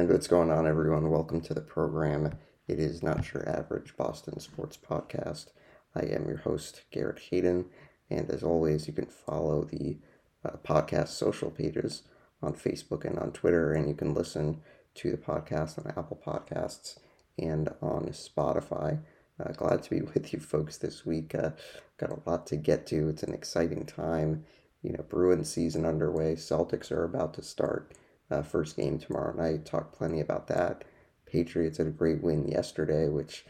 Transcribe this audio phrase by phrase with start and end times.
[0.00, 1.10] And what's going on, everyone?
[1.10, 2.38] Welcome to the program.
[2.66, 5.48] It is not your average Boston sports podcast.
[5.94, 7.66] I am your host, Garrett Hayden.
[8.08, 9.98] And as always, you can follow the
[10.42, 12.04] uh, podcast social pages
[12.42, 13.74] on Facebook and on Twitter.
[13.74, 14.62] And you can listen
[14.94, 16.98] to the podcast on Apple Podcasts
[17.38, 19.00] and on Spotify.
[19.38, 21.34] Uh, glad to be with you folks this week.
[21.34, 21.50] Uh,
[21.98, 23.10] got a lot to get to.
[23.10, 24.46] It's an exciting time.
[24.82, 26.36] You know, Bruins season underway.
[26.36, 27.92] Celtics are about to start
[28.30, 29.66] uh, first game tomorrow night.
[29.66, 30.84] Talk plenty about that.
[31.26, 33.44] Patriots had a great win yesterday, which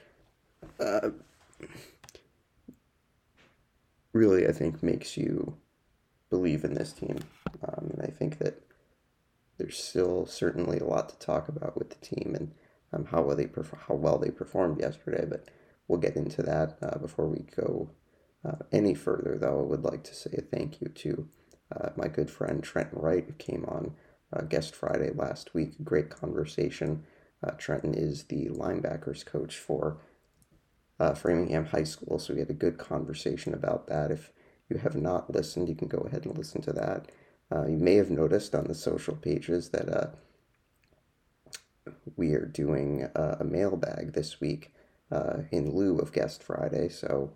[0.78, 1.10] uh,
[4.12, 5.56] really I think makes you
[6.28, 7.18] believe in this team.
[7.66, 8.62] Um, and I think that
[9.58, 12.52] there's still certainly a lot to talk about with the team and
[12.92, 15.26] um, how well they perf- how well they performed yesterday.
[15.28, 15.48] But
[15.86, 17.90] we'll get into that uh, before we go
[18.44, 19.36] uh, any further.
[19.38, 21.28] Though I would like to say a thank you to
[21.74, 23.94] uh, my good friend Trent Wright, who came on
[24.32, 25.74] uh, guest Friday last week.
[25.82, 27.04] Great conversation.
[27.42, 29.98] Uh, Trenton is the linebackers coach for
[30.98, 34.10] uh, Framingham High School, so we had a good conversation about that.
[34.10, 34.32] If
[34.68, 37.10] you have not listened, you can go ahead and listen to that.
[37.50, 40.10] Uh, you may have noticed on the social pages that uh,
[42.16, 44.72] we are doing uh, a mailbag this week
[45.50, 47.32] in lieu of Guest Friday, so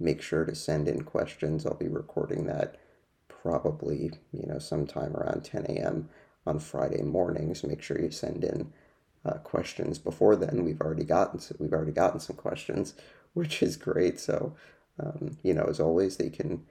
[0.00, 1.64] make sure to send in questions.
[1.64, 2.76] I'll be recording that
[3.42, 6.08] probably you know sometime around 10 a.m.
[6.46, 7.64] on Friday mornings.
[7.64, 8.72] Make sure you send in
[9.24, 10.64] uh, questions before then.
[10.64, 12.94] We've already gotten we've already gotten some questions,
[13.34, 14.20] which is great.
[14.20, 14.54] So
[15.00, 16.64] um, you know, as always, they can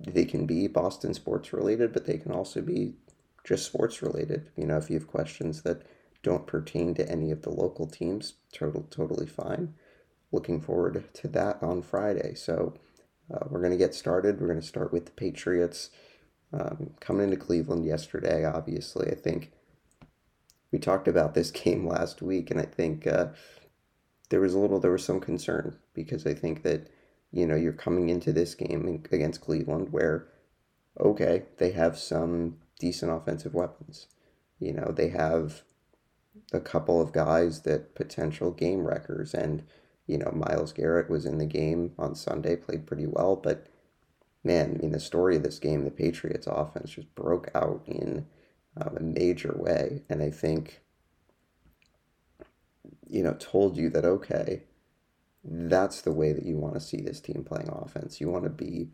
[0.00, 2.94] they can be Boston sports related, but they can also be
[3.44, 4.50] just sports related.
[4.56, 5.82] You know, if you have questions that
[6.22, 9.74] don't pertain to any of the local teams, total totally fine.
[10.30, 12.34] Looking forward to that on Friday.
[12.34, 12.74] So
[13.32, 14.40] uh, we're going to get started.
[14.40, 15.90] We're going to start with the Patriots
[16.52, 18.44] um, coming into Cleveland yesterday.
[18.44, 19.52] Obviously, I think
[20.72, 23.28] we talked about this game last week, and I think uh,
[24.30, 26.88] there was a little, there was some concern because I think that
[27.30, 30.28] you know you're coming into this game against Cleveland where
[30.98, 34.06] okay they have some decent offensive weapons.
[34.58, 35.62] You know they have
[36.52, 39.64] a couple of guys that potential game wreckers and
[40.08, 43.68] you know, Myles Garrett was in the game on Sunday, played pretty well, but
[44.42, 48.26] man, I mean, the story of this game, the Patriots offense just broke out in
[48.76, 50.02] um, a major way.
[50.08, 50.80] And I think,
[53.06, 54.62] you know, told you that, okay,
[55.44, 58.20] that's the way that you want to see this team playing offense.
[58.20, 58.88] You want to be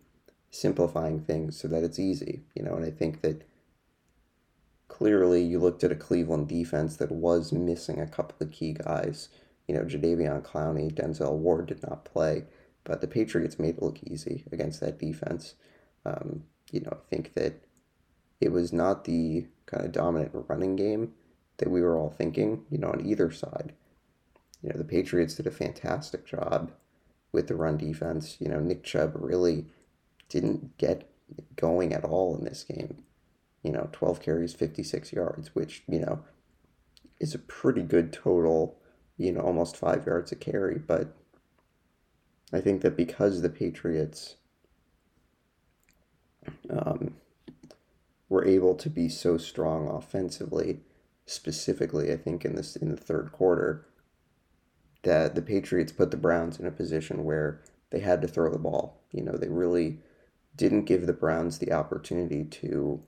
[0.50, 3.46] simplifying things so that it's easy, you know, and I think that
[4.88, 9.28] clearly you looked at a Cleveland defense that was missing a couple of key guys
[9.66, 12.44] you know, Jadeveon Clowney, Denzel Ward did not play,
[12.84, 15.54] but the Patriots made it look easy against that defense.
[16.04, 17.64] Um, you know, I think that
[18.40, 21.12] it was not the kind of dominant running game
[21.58, 23.72] that we were all thinking, you know, on either side.
[24.62, 26.72] You know, the Patriots did a fantastic job
[27.32, 28.36] with the run defense.
[28.40, 29.66] You know, Nick Chubb really
[30.28, 31.08] didn't get
[31.56, 33.04] going at all in this game.
[33.62, 36.20] You know, 12 carries, 56 yards, which, you know,
[37.18, 38.76] is a pretty good total
[39.16, 40.78] you know, almost five yards a carry.
[40.78, 41.14] But
[42.52, 44.36] I think that because the Patriots
[46.70, 47.14] um,
[48.28, 50.80] were able to be so strong offensively,
[51.26, 53.86] specifically, I think in this in the third quarter,
[55.02, 57.60] that the Patriots put the Browns in a position where
[57.90, 59.00] they had to throw the ball.
[59.12, 59.98] You know, they really
[60.56, 63.00] didn't give the Browns the opportunity to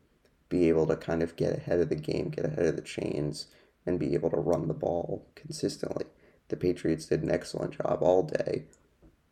[0.48, 3.46] be able to kind of get ahead of the game, get ahead of the chains,
[3.86, 6.04] and be able to run the ball consistently.
[6.48, 8.64] The Patriots did an excellent job all day,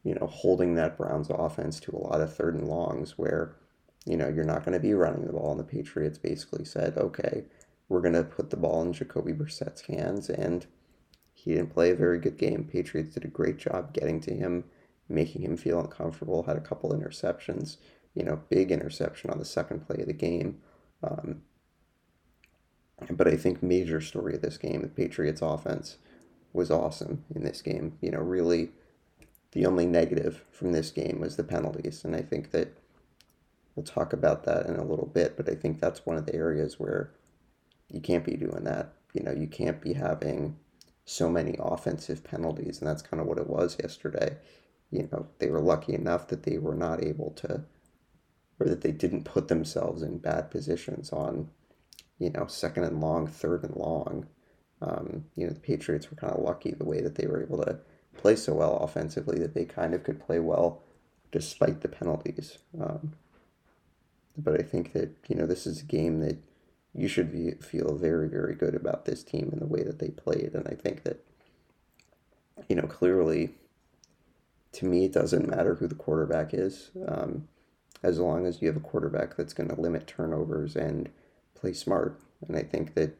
[0.03, 3.56] you know, holding that Browns offense to a lot of third and longs where,
[4.05, 5.53] you know, you're not going to be running the ball.
[5.53, 7.45] And the Patriots basically said, okay,
[7.89, 10.29] we're going to put the ball in Jacoby Brissett's hands.
[10.29, 10.67] And
[11.33, 12.65] he didn't play a very good game.
[12.65, 14.65] Patriots did a great job getting to him,
[15.09, 17.77] making him feel uncomfortable, had a couple interceptions,
[18.15, 20.59] you know, big interception on the second play of the game.
[21.03, 21.43] Um,
[23.11, 25.99] but I think major story of this game, the Patriots offense
[26.52, 27.99] was awesome in this game.
[28.00, 28.70] You know, really
[29.52, 32.05] the only negative from this game was the penalties.
[32.05, 32.76] And I think that
[33.75, 36.35] we'll talk about that in a little bit, but I think that's one of the
[36.35, 37.12] areas where
[37.88, 38.93] you can't be doing that.
[39.12, 40.56] You know, you can't be having
[41.05, 44.37] so many offensive penalties, and that's kind of what it was yesterday.
[44.91, 47.64] You know, they were lucky enough that they were not able to,
[48.58, 51.50] or that they didn't put themselves in bad positions on
[52.19, 54.26] you know, second and long, third and long.
[54.81, 57.62] Um, you know, the Patriots were kind of lucky the way that they were able
[57.64, 57.78] to
[58.16, 60.82] play so well offensively that they kind of could play well
[61.32, 62.58] despite the penalties.
[62.81, 63.12] Um,
[64.37, 66.38] but I think that, you know, this is a game that
[66.94, 70.08] you should be, feel very, very good about this team and the way that they
[70.08, 70.52] played.
[70.55, 71.25] And I think that,
[72.69, 73.55] you know, clearly,
[74.72, 77.49] to me, it doesn't matter who the quarterback is, um,
[78.02, 81.10] as long as you have a quarterback that's going to limit turnovers and
[81.72, 82.20] smart.
[82.46, 83.16] And I think that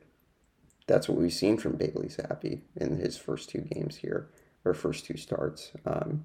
[0.87, 4.29] that's what we've seen from Bailey Zappe in his first two games here,
[4.65, 5.73] or first two starts.
[5.87, 6.25] Um,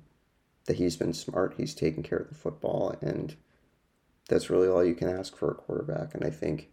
[0.66, 3.36] that he's been smart, he's taken care of the football, and
[4.28, 6.14] that's really all you can ask for a quarterback.
[6.14, 6.70] And I think,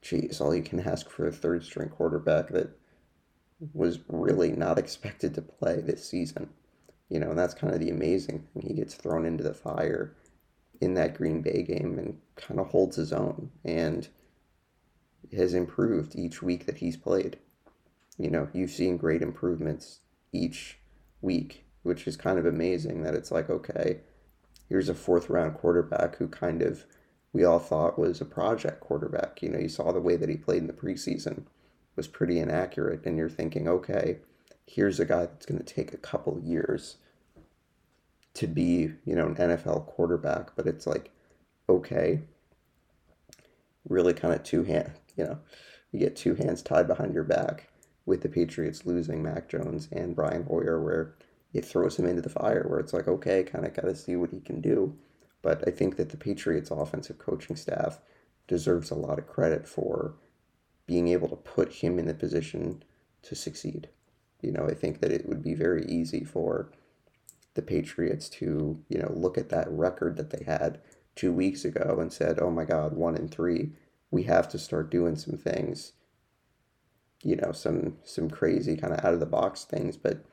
[0.00, 2.76] geez, all you can ask for a third string quarterback that
[3.72, 6.50] was really not expected to play this season.
[7.08, 8.62] You know, and that's kind of the amazing thing.
[8.66, 10.16] He gets thrown into the fire
[10.80, 14.08] in that Green Bay game and kind of holds his own and
[15.36, 17.38] has improved each week that he's played.
[18.18, 20.00] You know, you've seen great improvements
[20.32, 20.78] each
[21.20, 24.00] week, which is kind of amazing that it's like, okay,
[24.68, 26.84] here's a fourth round quarterback who kind of
[27.32, 29.42] we all thought was a project quarterback.
[29.42, 31.44] You know, you saw the way that he played in the preseason
[31.96, 34.18] was pretty inaccurate, and you're thinking, okay,
[34.66, 36.96] here's a guy that's going to take a couple years
[38.34, 41.10] to be, you know, an NFL quarterback, but it's like,
[41.68, 42.20] okay,
[43.88, 45.38] really kind of two hand, you know,
[45.90, 47.68] you get two hands tied behind your back
[48.06, 51.14] with the Patriots losing Mac Jones and Brian Hoyer, where
[51.52, 54.16] it throws him into the fire where it's like, okay, kind of got to see
[54.16, 54.96] what he can do.
[55.42, 58.00] But I think that the Patriots offensive coaching staff
[58.48, 60.14] deserves a lot of credit for
[60.86, 62.82] being able to put him in the position
[63.22, 63.88] to succeed.
[64.40, 66.72] You know, I think that it would be very easy for
[67.54, 70.80] the Patriots to, you know, look at that record that they had
[71.14, 73.72] two weeks ago and said, oh my God, one in three,
[74.12, 75.94] we have to start doing some things,
[77.24, 79.96] you know, some some crazy kind of out of the box things.
[79.96, 80.24] But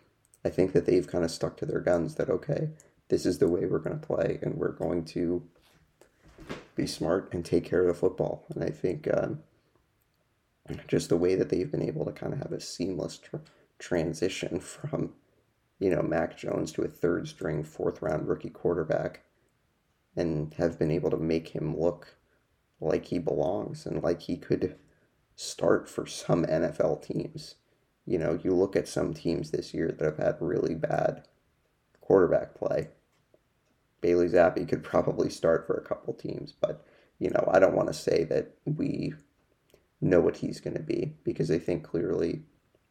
[0.46, 2.70] I think that they've kind of stuck to their guns that, okay,
[3.08, 5.42] this is the way we're going to play and we're going to
[6.76, 8.46] be smart and take care of the football.
[8.54, 9.40] And I think um,
[10.88, 13.38] just the way that they've been able to kind of have a seamless tr-
[13.80, 15.14] transition from,
[15.80, 19.22] you know, Mac Jones to a third string, fourth round rookie quarterback
[20.18, 22.19] and have been able to make him look
[22.80, 24.76] like he belongs and like he could
[25.36, 27.56] start for some NFL teams
[28.10, 31.28] you know, you look at some teams this year that have had really bad
[32.02, 32.90] quarterback play.
[34.02, 36.84] Bailey Zappe could probably start for a couple teams, but
[37.20, 39.14] you know, I don't want to say that we
[40.02, 42.42] know what he's going to be because I think clearly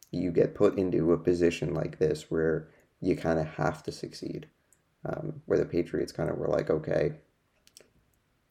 [0.09, 2.69] you get put into a position like this where
[3.01, 4.47] you kind of have to succeed.
[5.03, 7.15] Um, where the Patriots kind of were like, okay,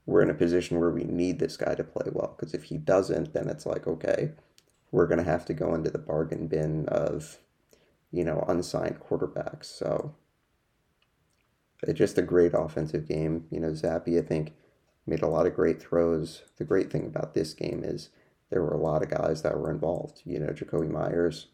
[0.09, 2.79] we're in a position where we need this guy to play well because if he
[2.79, 4.31] doesn't, then it's like, okay,
[4.91, 7.37] we're going to have to go into the bargain bin of,
[8.11, 9.67] you know, unsigned quarterbacks.
[9.67, 10.15] So
[11.83, 13.49] it's just a great offensive game.
[13.51, 14.55] You know, Zappe, I think,
[15.07, 16.43] made a lot of great throws.
[16.57, 18.09] The great thing about this game is
[18.49, 20.23] there were a lot of guys that were involved.
[20.25, 21.49] You know, Jakobi Meyers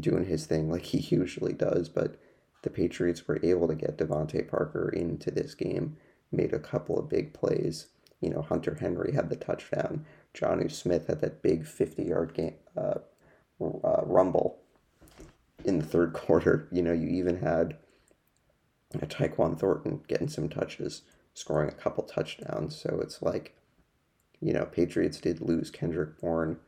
[0.00, 2.16] doing his thing like he usually does, but
[2.62, 5.98] the Patriots were able to get DeVante Parker into this game,
[6.36, 7.86] made a couple of big plays.
[8.20, 10.04] You know, Hunter Henry had the touchdown.
[10.34, 12.98] Jonnu Smith had that big 50 yard game, uh,
[13.60, 14.58] uh, rumble
[15.64, 16.68] in the third quarter.
[16.72, 17.76] You know, you even had
[18.94, 21.02] a Tyquan Thornton getting some touches,
[21.34, 22.76] scoring a couple touchdowns.
[22.76, 23.56] So it's like,
[24.40, 26.58] you know, Patriots did lose Kendrick Bourne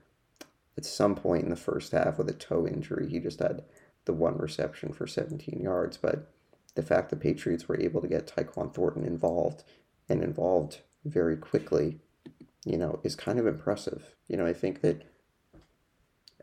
[0.76, 3.08] at some point in the first half with a toe injury.
[3.08, 3.62] He just had
[4.04, 5.96] the one reception for 17 yards.
[5.96, 6.32] But
[6.76, 9.64] the fact the Patriots were able to get Tyquan Thornton involved
[10.08, 12.00] and involved very quickly
[12.66, 14.16] you know, is kind of impressive.
[14.28, 15.04] You know, I think that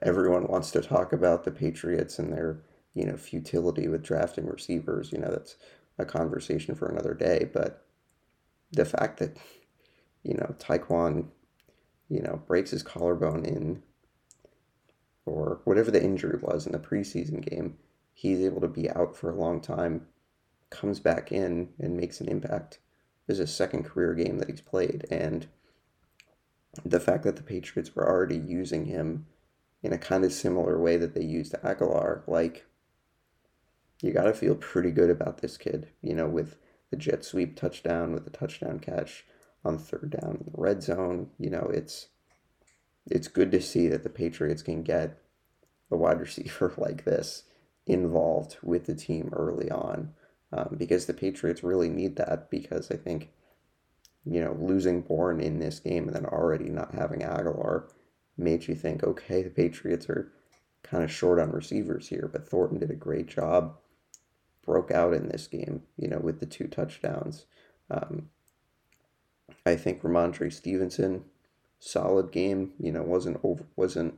[0.01, 2.63] everyone wants to talk about the Patriots and their,
[2.93, 5.11] you know, futility with drafting receivers.
[5.11, 5.57] You know, that's
[5.99, 7.49] a conversation for another day.
[7.53, 7.85] But
[8.71, 9.37] the fact that,
[10.23, 11.27] you know, Tyquan,
[12.07, 13.83] you know, breaks his collarbone in
[15.25, 17.77] or whatever the injury was in the preseason game,
[18.13, 20.05] he's able to be out for a long time,
[20.73, 22.79] comes back in and makes an impact.
[23.27, 25.05] This is a second career game that he's played.
[25.09, 25.47] And
[26.83, 29.27] the fact that the Patriots were already using him
[29.81, 32.65] in a kind of similar way that they used Agholor, like
[34.01, 36.57] you got to feel pretty good about this kid, you know, with
[36.89, 39.25] the jet sweep touchdown, with the touchdown catch
[39.63, 41.29] on third down in the red zone.
[41.37, 42.07] You know, it's
[43.05, 45.21] it's good to see that the Patriots can get
[45.91, 47.43] a wide receiver like this
[47.85, 50.13] involved with the team early on
[50.53, 53.29] um, because the Patriots really need that because I think
[54.25, 57.89] you know, losing Bourne in this game and then already not having Agholor
[58.37, 60.31] made you think, okay, the Patriots are
[60.81, 63.75] kind of short on receivers here, but Thornton did a great job,
[64.65, 67.45] broke out in this game, you know, with the two touchdowns.
[67.91, 68.29] Um,
[69.65, 71.25] I think Rhamondre Stevenson
[71.79, 72.71] solid game.
[72.79, 74.17] You know, wasn't over wasn't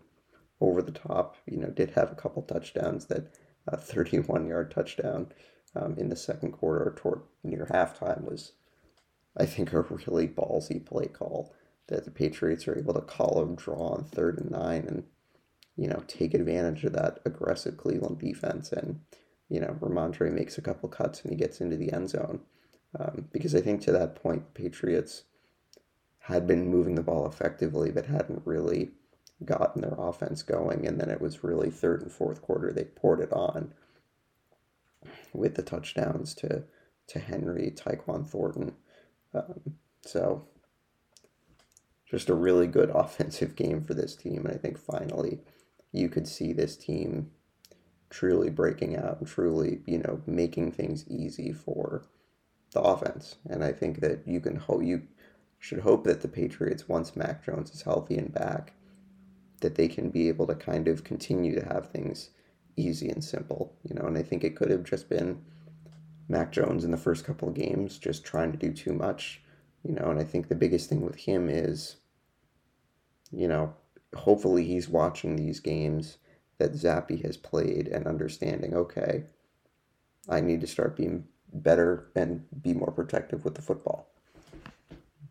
[0.62, 1.38] over the top.
[1.46, 3.34] You know, did have a couple touchdowns that
[3.68, 5.28] a 31 yard touchdown
[5.76, 8.54] um, in the second quarter toward near halftime was,
[9.38, 11.54] I think, a really ballsy play call
[11.88, 15.04] that the Patriots are able to call a draw on third and nine and,
[15.76, 18.72] you know, take advantage of that aggressive Cleveland defense.
[18.72, 19.02] And,
[19.50, 22.42] you know, Rhamondre makes a couple cuts and he gets into the end zone.
[22.98, 25.24] Um, because I think to that point, Patriots
[26.20, 28.92] had been moving the ball effectively, but hadn't really
[29.44, 30.88] gotten their offense going.
[30.88, 33.74] And then it was really third and fourth quarter, they poured it on
[35.38, 36.64] with the touchdowns to,
[37.08, 38.76] to Henry, Tyquan Thornton.
[39.34, 40.48] Um, so
[42.06, 44.46] just a really good offensive game for this team.
[44.46, 45.40] And I think finally
[45.92, 47.32] you could see this team
[48.10, 52.06] truly breaking out and truly, you know, making things easy for
[52.72, 53.36] the offense.
[53.50, 55.04] And I think that you can hope you
[55.60, 58.74] should hope that the Patriots, once Mac Jones is healthy and back,
[59.62, 62.30] that they can be able to kind of continue to have things
[62.78, 64.06] easy and simple, you know.
[64.06, 65.42] And I think it could have just been
[66.28, 69.42] Mac Jones in the first couple of games just trying to do too much,
[69.84, 70.10] you know.
[70.10, 71.98] And I think the biggest thing with him is,
[73.32, 73.74] you know,
[74.16, 76.18] hopefully he's watching these games
[76.58, 79.26] that Zappe has played and understanding, okay,
[80.30, 84.10] I need to start being better and be more protective with the football.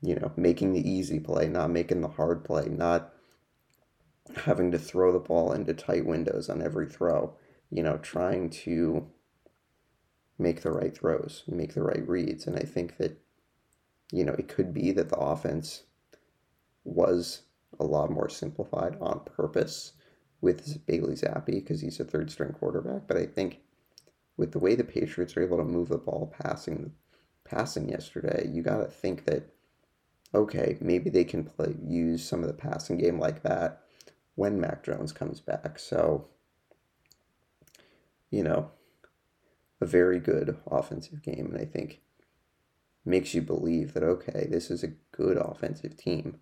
[0.02, 3.13] You know, making the easy play, not making the hard play, not
[4.36, 7.34] having to throw the ball into tight windows on every throw,
[7.70, 9.06] you know, trying to
[10.38, 12.46] make the right throws, make the right reads.
[12.46, 13.18] And I think that,
[14.12, 15.84] you know, it could be that the offense
[16.84, 17.42] was
[17.78, 19.92] a lot more simplified on purpose
[20.40, 23.06] with Bailey Zappe because he's a third string quarterback.
[23.08, 23.60] But I think
[24.36, 26.92] with the way the Patriots are able to move the ball passing
[27.44, 29.50] passing yesterday, you got to think that
[30.34, 33.83] okay, maybe they can play use some of the passing game like that
[34.34, 35.78] when Mac Jones comes back.
[35.78, 36.28] So,
[38.30, 38.70] you know,
[39.80, 42.00] a very good offensive game, and I think
[43.04, 46.38] makes you believe that okay, this is a good offensive team.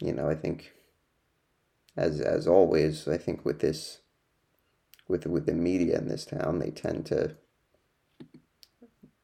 [0.00, 0.72] You know, I think
[1.96, 4.00] as as always, I think with this
[5.08, 7.36] with with the media in this town, they tend to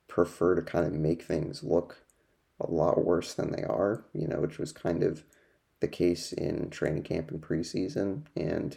[0.08, 2.04] prefer to kind of make things look
[2.60, 5.24] a lot worse than they are, you know, which was kind of
[5.80, 8.22] the case in training camp and preseason.
[8.34, 8.76] And,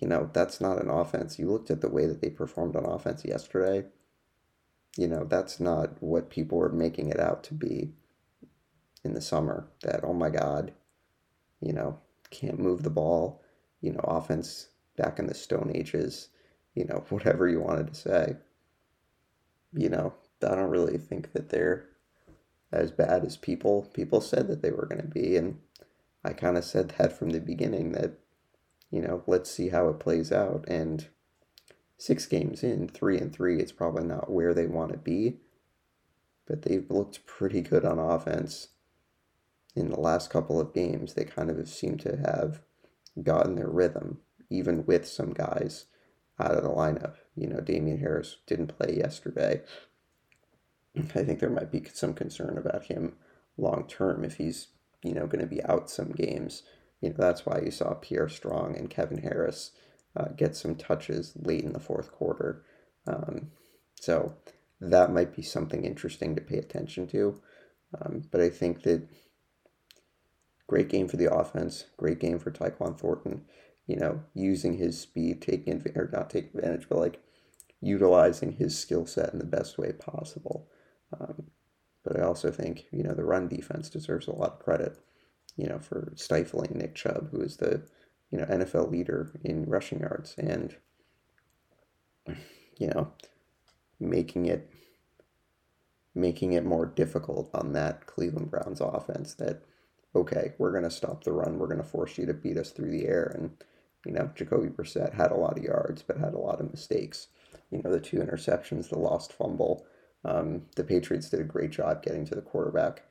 [0.00, 1.38] you know, that's not an offense.
[1.38, 3.86] You looked at the way that they performed on offense yesterday.
[4.96, 7.92] You know, that's not what people were making it out to be
[9.04, 9.68] in the summer.
[9.82, 10.72] That, oh my God,
[11.60, 11.98] you know,
[12.30, 13.42] can't move the ball,
[13.80, 16.28] you know, offense back in the Stone Ages,
[16.74, 18.36] you know, whatever you wanted to say.
[19.72, 21.87] You know, I don't really think that they're
[22.72, 25.58] as bad as people people said that they were going to be and
[26.24, 28.18] I kind of said that from the beginning that
[28.90, 31.08] you know let's see how it plays out and
[31.96, 35.38] six games in 3 and 3 it's probably not where they want to be
[36.46, 38.68] but they've looked pretty good on offense
[39.76, 41.14] in the last couple of games.
[41.14, 42.62] They kind of seem to have
[43.22, 44.18] gotten their rhythm
[44.50, 45.86] even with some guys
[46.40, 47.16] out of the lineup.
[47.36, 49.62] You know Damien Harris didn't play yesterday
[50.96, 53.14] I think there might be some concern about him
[53.56, 54.68] long term if he's
[55.02, 56.62] you know going to be out some games.
[57.00, 59.72] You know that's why you saw Pierre Strong and Kevin Harris
[60.16, 62.64] uh, get some touches late in the fourth quarter.
[63.06, 63.52] Um,
[64.00, 64.34] so
[64.80, 67.40] that might be something interesting to pay attention to.
[68.00, 69.08] Um, but I think that
[70.66, 73.44] great game for the offense, great game for Tyquan Thornton.
[73.86, 77.22] You know, using his speed, taking or not taking advantage, but like
[77.80, 80.68] utilizing his skill set in the best way possible.
[81.18, 81.44] Um,
[82.04, 84.98] but I also think, you know, the run defense deserves a lot of credit,
[85.56, 87.82] you know, for stifling Nick Chubb, who is the,
[88.30, 90.76] you know, NFL leader in rushing yards and,
[92.76, 93.12] you know,
[94.00, 94.70] making it
[96.14, 99.62] making it more difficult on that Cleveland Browns offense that
[100.14, 101.58] okay, we're going to stop the run.
[101.58, 103.32] We're going to force you to beat us through the air.
[103.38, 103.50] And,
[104.06, 107.28] you know, Jacoby Brissett had a lot of yards, but had a lot of mistakes.
[107.70, 109.86] You know, the two interceptions, the lost fumble,
[110.24, 113.02] um, the Patriots did a great job getting to the quarterback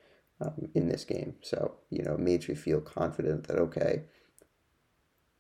[0.42, 1.36] um, in this game.
[1.42, 4.04] So, you know, made you feel confident that, okay,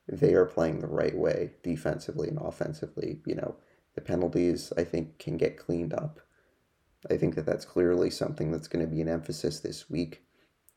[0.08, 3.20] they are playing the right way defensively and offensively.
[3.26, 3.56] You know,
[3.96, 6.22] the penalties, I think, can get cleaned up.
[7.10, 10.24] I think that that's clearly something that's going to be an emphasis this week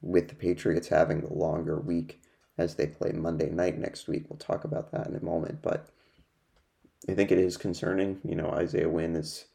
[0.03, 2.23] with the Patriots having the longer week
[2.59, 4.25] as they play Monday night next week.
[4.29, 5.63] We'll talk about that in a moment.
[5.63, 5.89] But
[7.09, 8.19] I think it is concerning.
[8.25, 9.47] You know, Isaiah Wynn is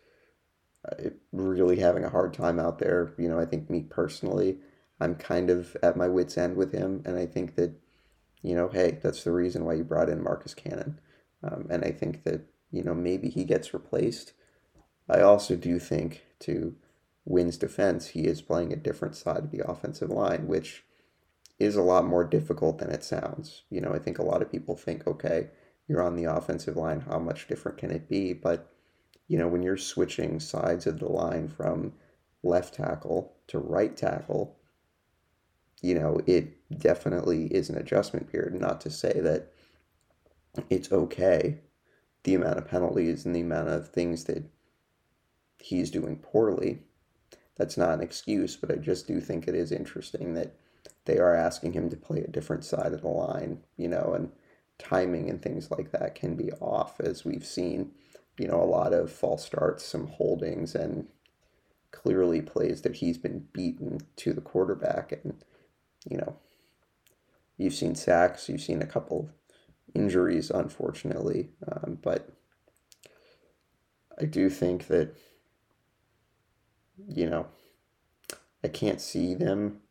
[1.31, 3.13] really having a hard time out there.
[3.17, 4.57] You know, I think me personally,
[4.99, 7.73] I'm kind of at my wits' end with him, and I think that,
[8.41, 10.99] you know, hey, that's the reason why you brought in Marcus Cannon.
[11.43, 14.33] Um, and I think that, you know, maybe he gets replaced.
[15.09, 16.75] I also do think, to
[17.25, 20.83] Wynn's defense, he is playing a different side of the offensive line, which
[21.59, 23.63] is a lot more difficult than it sounds.
[23.69, 25.49] You know, I think a lot of people think, okay,
[25.87, 28.33] you're on the offensive line, how much different can it be?
[28.33, 28.71] But,
[29.27, 31.93] you know, when you're switching sides of the line from
[32.43, 34.55] left tackle to right tackle,
[35.81, 38.59] you know, it definitely is an adjustment period.
[38.59, 39.51] Not to say that
[40.69, 41.59] it's okay,
[42.23, 44.43] the amount of penalties and the amount of things that
[45.59, 46.79] he's doing poorly.
[47.57, 50.55] That's not an excuse, but I just do think it is interesting that
[51.05, 54.31] they are asking him to play a different side of the line, you know, and
[54.77, 57.91] timing and things like that can be off, as we've seen,
[58.37, 61.07] you know, a lot of false starts, some holdings, and
[61.91, 65.11] clearly plays that he's been beaten to the quarterback.
[65.11, 65.35] And,
[66.09, 66.37] you know,
[67.57, 69.29] you've seen sacks, you've seen a couple
[69.93, 72.29] injuries, unfortunately, um, but
[74.19, 75.15] I do think that,
[77.07, 77.47] you know,
[78.63, 79.81] I can't see them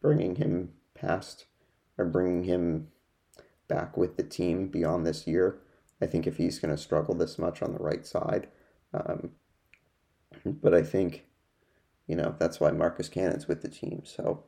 [0.00, 1.46] bringing him past
[1.98, 2.88] or bringing him
[3.68, 5.60] back with the team beyond this year.
[6.00, 8.48] I think if he's going to struggle this much on the right side,
[8.92, 9.30] um,
[10.44, 11.24] but I think,
[12.06, 14.02] you know, that's why Marcus Cannon's with the team.
[14.04, 14.44] So,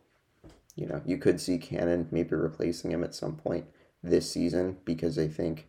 [0.74, 3.66] you know, you could see Cannon maybe replacing him at some point
[4.02, 5.68] this season because I think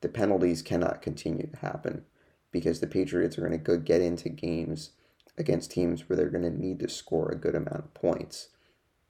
[0.00, 2.04] the penalties cannot continue to happen
[2.50, 4.90] because the Patriots are going to go get into games
[5.38, 8.48] against teams where they're going to need to score a good amount of points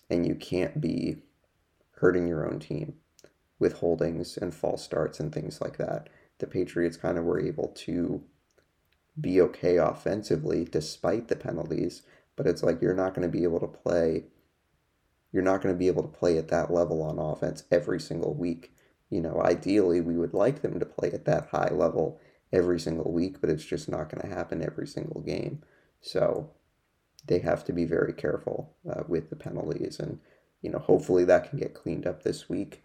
[0.09, 1.16] and you can't be
[1.96, 2.94] hurting your own team
[3.62, 6.09] with holdings and false starts and things like that.
[6.38, 8.22] The Patriots kind of were able to
[9.18, 12.03] be okay offensively despite the penalties,
[12.37, 14.25] but it's like you're not going to be able to play
[15.33, 18.35] you're not going to be able to play at that level on offense every single
[18.35, 18.70] week.
[19.09, 22.20] You know, ideally we would like them to play at that high level
[22.53, 25.62] every single week, but it's just not going to happen every single game.
[26.03, 26.51] So,
[27.25, 30.18] they have to be very careful uh, with the penalties, and
[30.61, 32.83] you know, hopefully that can get cleaned up this week,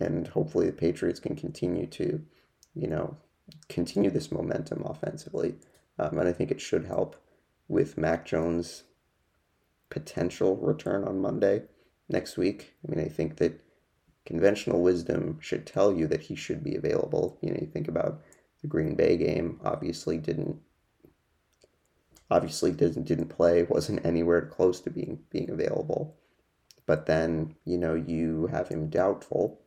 [0.00, 2.24] and hopefully the Patriots can continue to,
[2.74, 3.16] you know,
[3.68, 5.56] continue this momentum offensively,
[5.98, 7.16] um, and I think it should help
[7.68, 8.84] with Mac Jones'
[9.90, 11.62] potential return on Monday
[12.08, 12.74] next week.
[12.86, 13.60] I mean, I think that
[14.24, 17.38] conventional wisdom should tell you that he should be available.
[17.40, 18.22] You know, you think about
[18.60, 20.60] the Green Bay game, obviously didn't
[22.30, 26.16] obviously didn't didn't play, wasn't anywhere close to being being available.
[26.86, 29.60] But then, you know, you have him doubtful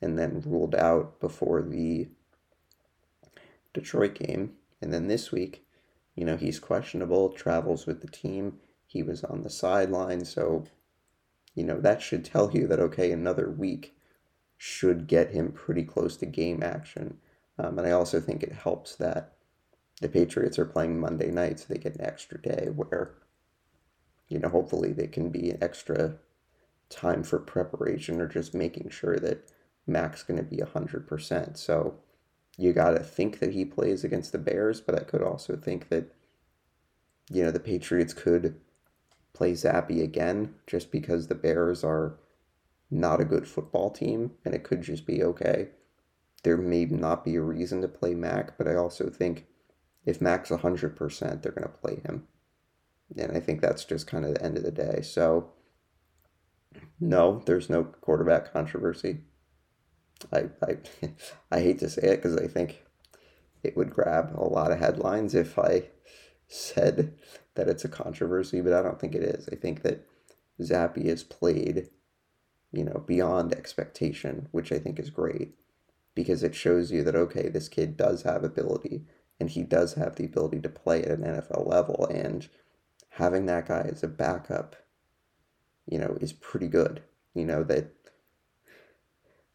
[0.00, 2.08] and then ruled out before the
[3.72, 4.52] Detroit game.
[4.80, 5.64] And then this week,
[6.14, 8.58] you know, he's questionable, travels with the team.
[8.86, 10.64] He was on the sideline, so
[11.54, 13.94] you know, that should tell you that okay, another week
[14.56, 17.18] should get him pretty close to game action.
[17.58, 19.32] Um, and I also think it helps that
[20.00, 23.14] the Patriots are playing Monday night, so they get an extra day where,
[24.28, 26.16] you know, hopefully they can be an extra
[26.88, 29.50] time for preparation or just making sure that
[29.90, 31.56] Mac's going to be 100%.
[31.56, 31.96] So
[32.56, 35.88] you got to think that he plays against the Bears, but I could also think
[35.88, 36.14] that,
[37.30, 38.60] you know, the Patriots could
[39.32, 42.18] play Zappe again just because the Bears are
[42.90, 45.68] not a good football team and it could just be okay.
[46.42, 49.46] There may not be a reason to play Mac, but I also think
[50.04, 52.26] if Mac's 100%, they're going to play him.
[53.16, 55.02] And I think that's just kind of the end of the day.
[55.02, 55.50] So,
[56.98, 59.20] no, there's no quarterback controversy.
[60.32, 60.76] I, I,
[61.50, 62.82] I hate to say it because I think
[63.62, 65.84] it would grab a lot of headlines if I
[66.48, 67.14] said
[67.54, 69.48] that it's a controversy, but I don't think it is.
[69.50, 70.06] I think that
[70.60, 71.88] Zappe has played,
[72.72, 75.54] you know, beyond expectation, which I think is great
[76.14, 79.04] because it shows you that, okay, this kid does have ability
[79.38, 82.06] and he does have the ability to play at an NFL level.
[82.10, 82.48] And
[83.10, 84.76] having that guy as a backup,
[85.86, 87.02] you know, is pretty good.
[87.34, 87.92] You know, that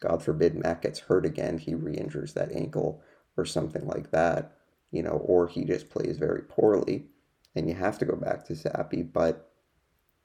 [0.00, 3.02] God forbid Matt gets hurt again, he re injures that ankle
[3.36, 4.52] or something like that,
[4.90, 7.06] you know, or he just plays very poorly
[7.54, 9.12] and you have to go back to Zappe.
[9.12, 9.50] But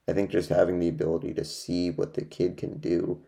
[0.08, 3.22] I think just having the ability to see what the kid can do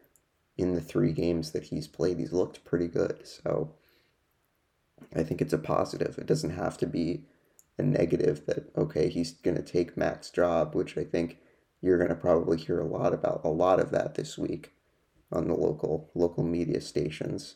[0.57, 3.25] in the three games that he's played, he's looked pretty good.
[3.25, 3.73] So
[5.15, 6.17] I think it's a positive.
[6.17, 7.25] It doesn't have to be
[7.77, 11.37] a negative that, okay, he's going to take Mac's job, which I think
[11.81, 14.73] you're going to probably hear a lot about, a lot of that this week
[15.33, 17.55] on the local local media stations,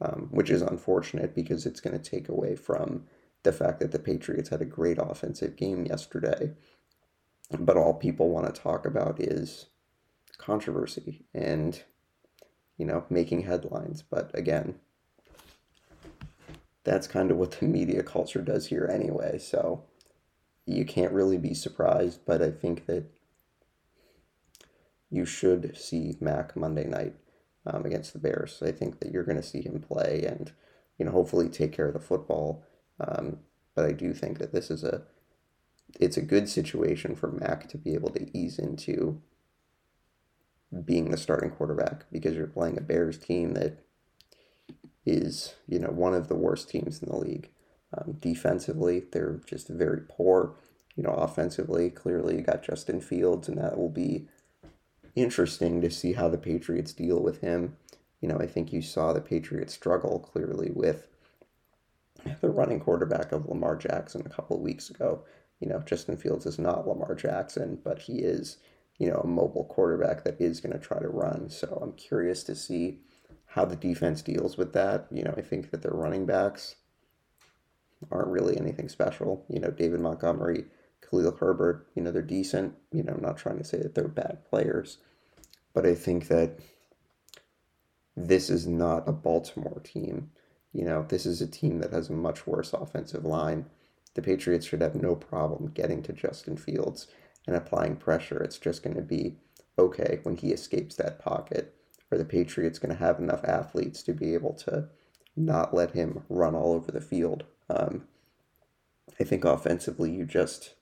[0.00, 3.04] um, which is unfortunate because it's going to take away from
[3.42, 6.52] the fact that the Patriots had a great offensive game yesterday.
[7.58, 9.66] But all people want to talk about is
[10.36, 11.82] controversy and
[12.76, 14.02] you know making headlines.
[14.02, 14.76] But again
[16.84, 19.84] that's kind of what the media culture does here anyway so
[20.64, 22.20] you can't really be surprised.
[22.26, 23.10] But i think that
[25.10, 27.14] you should see mac monday night
[27.66, 30.52] um, against the bears i think that you're going to see him play and
[30.98, 32.64] you know hopefully take care of the football
[33.00, 33.38] um,
[33.74, 35.02] but i do think that this is a
[35.98, 39.20] it's a good situation for Mac to be able to ease into
[40.84, 43.78] being the starting quarterback because you're playing a Bears team that
[45.06, 47.48] is, you know, one of the worst teams in the league.
[47.96, 50.56] Um, defensively, they're just very poor.
[50.94, 54.28] You know, offensively, clearly you got Justin Fields, and that will be
[55.20, 57.76] interesting to see how the Patriots deal with him.
[58.20, 61.08] You know, I think you saw the Patriots struggle clearly with
[62.40, 65.24] the running quarterback of Lamar Jackson a couple of weeks ago
[65.60, 68.58] you know, Justin Fields is not Lamar Jackson, but he is,
[68.98, 71.50] you know, a mobile quarterback that is going to try to run.
[71.50, 73.00] So I'm curious to see
[73.46, 75.06] how the defense deals with that.
[75.10, 76.76] You know, I think that their running backs
[78.12, 79.44] aren't really anything special.
[79.48, 80.66] You know, David Montgomery,
[81.08, 82.74] Khalil Herbert, you know, they're decent.
[82.92, 84.98] You know, I'm not trying to say that they're bad players,
[85.74, 86.58] but I think that
[88.16, 90.30] this is not a Baltimore team.
[90.72, 93.66] You know, this is a team that has a much worse offensive line
[94.18, 97.06] the Patriots should have no problem getting to Justin Fields
[97.46, 98.42] and applying pressure.
[98.42, 99.36] It's just going to be
[99.78, 101.72] okay when he escapes that pocket.
[102.10, 104.88] Are the Patriots going to have enough athletes to be able to
[105.36, 107.44] not let him run all over the field?
[107.70, 108.08] Um,
[109.20, 110.74] I think offensively, you just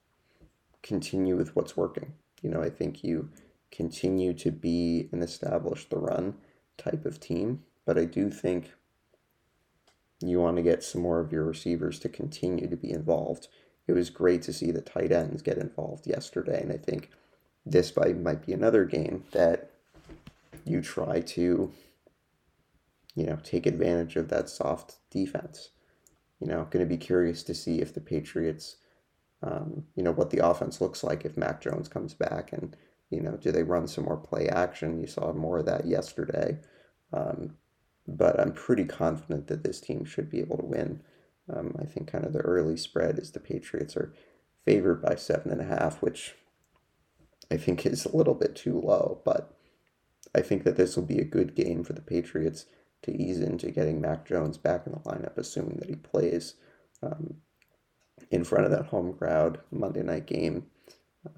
[0.82, 2.14] continue with what's working.
[2.40, 3.28] You know, I think you
[3.70, 6.34] continue to be an establish the run
[6.78, 8.72] type of team, but I do think
[10.20, 13.48] you want to get some more of your receivers to continue to be involved.
[13.86, 17.10] It was great to see the tight ends get involved yesterday, and I think
[17.64, 19.70] this might be another game that
[20.64, 21.72] you try to,
[23.14, 25.70] you know, take advantage of that soft defense.
[26.40, 28.76] You know, going to be curious to see if the Patriots,
[29.42, 32.76] um, you know, what the offense looks like if Mac Jones comes back, and
[33.10, 35.00] you know, do they run some more play action?
[35.00, 36.58] You saw more of that yesterday.
[37.12, 37.56] Um,
[38.08, 41.02] but I'm pretty confident that this team should be able to win.
[41.52, 44.12] Um, I think kind of the early spread is the Patriots are
[44.64, 46.34] favored by seven and a half, which
[47.50, 49.56] I think is a little bit too low, but
[50.34, 52.66] I think that this will be a good game for the Patriots
[53.02, 56.54] to ease into getting Mac Jones back in the lineup, assuming that he plays
[57.02, 57.34] um,
[58.30, 60.66] in front of that home crowd Monday night game.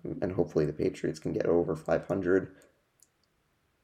[0.04, 2.54] And hopefully the Patriots can get over 500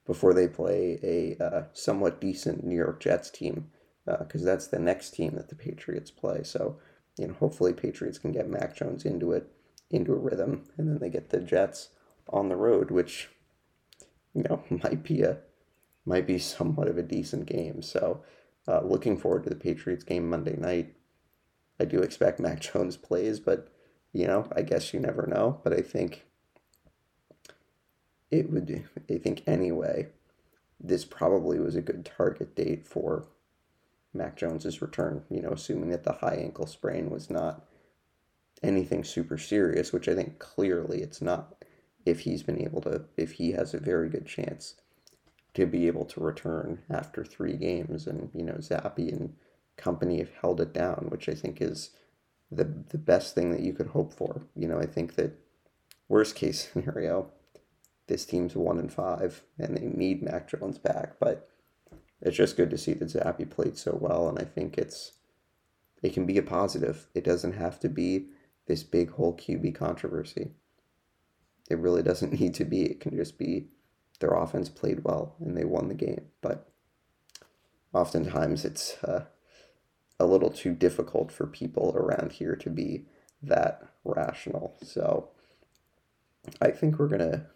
[0.06, 3.70] before they play a uh, somewhat decent New York Jets team,
[4.04, 6.42] because uh, that's the next team that the Patriots play.
[6.42, 6.78] So,
[7.16, 9.50] you know, hopefully Patriots can get Mac Jones into it,
[9.90, 11.90] into a rhythm, and then they get the Jets
[12.28, 13.30] on the road, which,
[14.34, 15.38] you know, might be a
[16.06, 17.80] might be somewhat of a decent game.
[17.80, 18.22] So,
[18.68, 20.94] uh, looking forward to the Patriots game Monday night.
[21.80, 23.68] I do expect Mac Jones plays, but
[24.14, 25.60] you know, I guess you never know.
[25.62, 26.24] But I think
[28.30, 30.08] it would, I think anyway,
[30.80, 33.26] this probably was a good target date for
[34.14, 37.66] Mac Jones's return, you know, assuming that the high ankle sprain was not
[38.62, 41.64] anything super serious, which I think clearly it's not
[42.06, 44.74] if he's been able to, if he has a very good chance
[45.54, 48.06] to be able to return after three games.
[48.06, 49.34] And, you know, Zappe and
[49.76, 51.90] company have held it down, which I think is
[52.56, 54.42] the, the best thing that you could hope for.
[54.54, 55.38] You know, I think that
[56.08, 57.30] worst case scenario,
[58.06, 61.18] this team's one and five, and they need Mac Jones back.
[61.18, 61.48] But
[62.20, 65.12] it's just good to see that Zappe played so well, and I think it's
[66.02, 67.06] it can be a positive.
[67.14, 68.26] It doesn't have to be
[68.66, 70.52] this big whole QB controversy.
[71.70, 72.82] It really doesn't need to be.
[72.82, 73.68] It can just be
[74.20, 76.26] their offense played well and they won the game.
[76.40, 76.68] But
[77.92, 79.24] oftentimes it's uh,
[80.20, 83.04] a little too difficult for people around here to be
[83.42, 84.76] that rational.
[84.82, 85.28] So
[86.60, 87.46] I think we're going to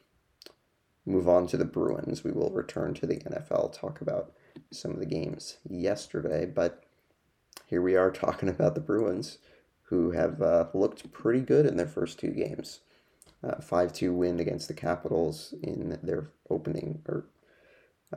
[1.07, 2.25] move on to the Bruins.
[2.25, 4.33] We will return to the NFL, talk about
[4.71, 6.85] some of the games yesterday, but
[7.67, 9.39] here we are talking about the Bruins,
[9.85, 12.81] who have uh, looked pretty good in their first two games.
[13.43, 17.27] Uh, 5 2 win against the Capitals in their opening, or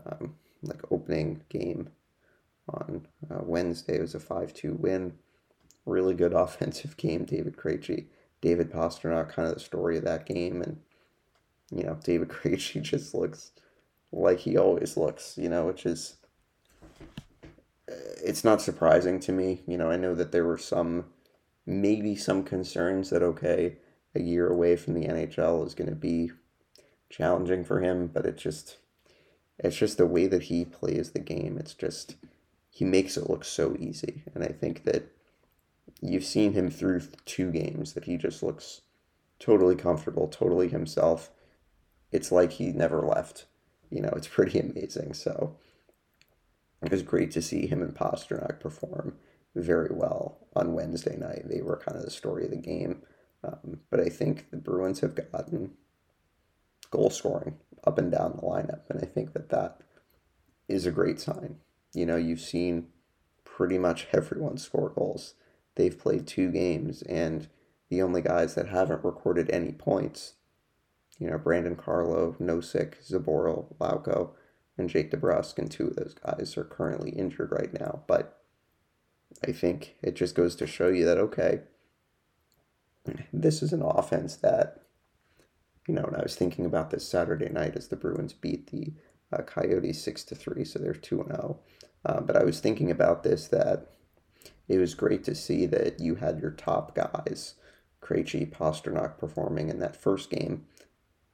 [0.06, 1.90] um, like opening game
[2.74, 3.98] on uh, Wednesday.
[3.98, 5.14] It was a 5 2 win.
[5.86, 7.26] Really good offensive game.
[7.26, 8.08] David Krejci,
[8.42, 10.62] David Pastrnak, kind of the story of that game.
[10.62, 10.80] And
[11.72, 13.52] you know, David Krejci just looks
[14.12, 16.18] like he always looks, you know, which is
[18.24, 19.62] it's not surprising to me.
[19.68, 21.06] You know, I know that there were some
[21.66, 23.78] maybe some concerns that okay,
[24.16, 26.32] a year away from the NHL is going to be
[27.10, 28.78] challenging for him, but it just
[29.60, 31.58] it's just the way that he plays the game.
[31.58, 32.16] It's just
[32.72, 35.12] he makes it look so easy, and I think that
[36.02, 38.82] you've seen him through two games that he just looks
[39.40, 41.30] totally comfortable, totally himself.
[42.12, 43.46] It's like he never left.
[43.90, 45.14] You know, it's pretty amazing.
[45.14, 45.58] So
[46.82, 49.18] it was great to see him and Pastrnak perform
[49.54, 51.44] very well on Wednesday night.
[51.46, 53.04] They were kind of the story of the game.
[53.44, 55.72] Um, but I think the Bruins have gotten
[56.90, 59.82] goal scoring up and down the lineup, and I think that that
[60.68, 61.58] is a great sign.
[61.94, 62.88] You know, you've seen
[63.44, 65.34] pretty much everyone score goals.
[65.76, 67.48] They've played two games, and
[67.90, 70.34] the only guys that haven't recorded any points,
[71.20, 74.32] you know, Brandon Carlo, Nosek, Zboril, Lauko,
[74.78, 78.04] and Jake DeBrusk, and two of those guys are currently injured right now.
[78.08, 78.42] But
[79.46, 81.62] I think it just goes to show you that, okay,
[83.34, 84.84] this is an offense that,
[85.88, 88.94] you know, and I was thinking about this Saturday night as the Bruins beat the
[89.32, 91.60] uh, Coyotes 6 to 3, so they're 2 and 0.
[92.06, 93.92] Uh, but I was thinking about this that
[94.68, 97.56] it was great to see that you had your top guys,
[98.02, 100.66] Krejci, Pastrnak performing in that first game.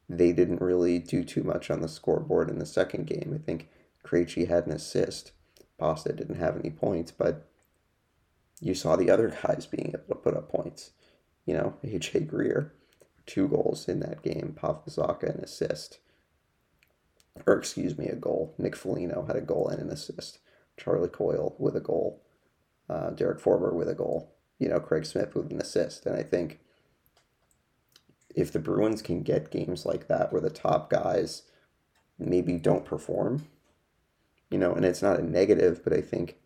[0.10, 3.34] They didn't really do too much on the scoreboard in the second game.
[3.34, 3.70] I think
[4.04, 5.32] Krejci had an assist.
[5.78, 7.48] Pasta didn't have any points, but
[8.60, 10.92] you saw the other guys being able to put up points.
[11.46, 12.74] You know, AJ Greer,
[13.26, 14.56] two goals in that game.
[14.60, 16.00] Pavel Zacha, an assist.
[17.46, 18.56] Or, excuse me, a goal.
[18.58, 20.40] Nick Foligno had a goal and an assist.
[20.78, 22.24] Charlie Coyle with a goal.
[22.90, 24.34] Uh, Derek Forbort with a goal.
[24.60, 26.06] You know, Craig Smith with an assist.
[26.06, 26.60] And I think
[28.36, 31.44] if the Bruins can get games like that where the top guys
[32.20, 33.48] maybe don't perform,
[34.50, 36.38] you know, and it's not a negative, but I think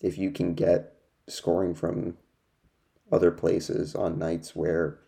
[0.00, 0.94] if you can get
[1.28, 2.16] scoring from
[3.10, 4.98] other places on nights where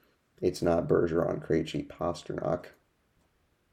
[0.41, 2.67] it's not Bergeron, Krejci, Pastrnak,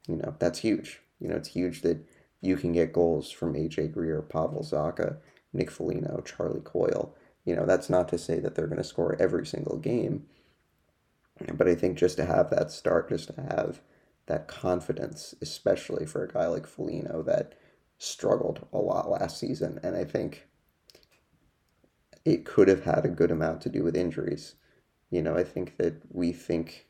[0.08, 1.02] you know, that's huge.
[1.23, 2.05] You know, it's huge that
[2.41, 5.17] you can get goals from AJ Greer, Pavel Zacha,
[5.53, 7.15] Nick Foligno, Charlie Coyle.
[7.45, 10.25] You know, that's not to say that they're going to score every single game,
[11.53, 13.81] but I think just to have that start, just to have
[14.25, 17.53] that confidence, especially for a guy like Foligno that
[17.97, 20.47] struggled a lot last season, and I think
[22.25, 24.55] it could have had a good amount to do with injuries.
[25.09, 26.88] You know, I think that we think,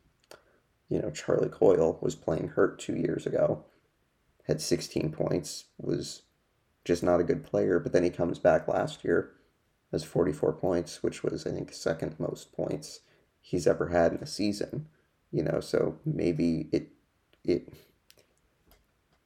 [0.89, 3.65] you know, Charlie Coyle was playing hurt two years ago,
[4.43, 6.23] had 16 points, was
[6.85, 9.31] just not a good player, but then he comes back last year,
[9.91, 13.01] has 44 points, which was, I think, second most points
[13.39, 14.87] he's ever had in a season.
[15.31, 16.89] You know, so maybe it
[17.43, 17.73] it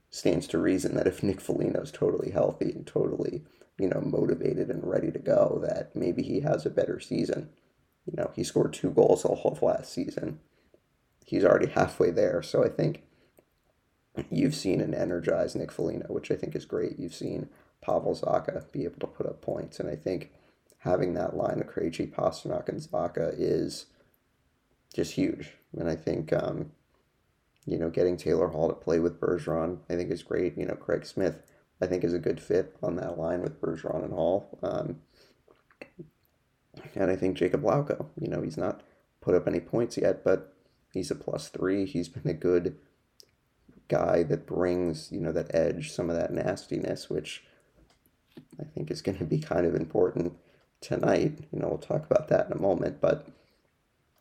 [0.10, 3.44] stands to reason that if Nick Foligno's totally healthy and totally
[3.80, 7.50] you know, motivated and ready to go, that maybe he has a better season.
[8.06, 10.40] You know, he scored two goals all of last season.
[11.26, 12.42] He's already halfway there.
[12.42, 13.04] So I think
[14.30, 17.00] you've seen an energized Nick Foligno, which I think is great.
[17.00, 17.50] You've seen
[17.82, 19.80] Pavel Zacha be able to put up points.
[19.80, 20.32] And I think
[20.80, 23.88] having that line of Krejci, Pastrnak, and Zacha is
[24.94, 25.54] just huge.
[25.78, 26.72] And I think, um,
[27.66, 30.58] you know, getting Taylor Hall to play with Bergeron, I think is great.
[30.58, 31.42] You know, Craig Smith
[31.82, 34.58] I think is a good fit on that line with Bergeron and Hall.
[34.64, 34.98] Um,
[36.96, 38.82] and I think Jacob Lauko, you know, he's not
[39.22, 40.54] put up any points yet, but
[40.94, 41.86] he's a plus three.
[41.86, 42.78] He's been a good
[43.88, 47.44] guy that brings, you know, that edge, some of that nastiness, which
[48.60, 50.38] I think is going to be kind of important
[50.82, 51.40] tonight.
[51.52, 53.28] You know, we'll talk about that in a moment, but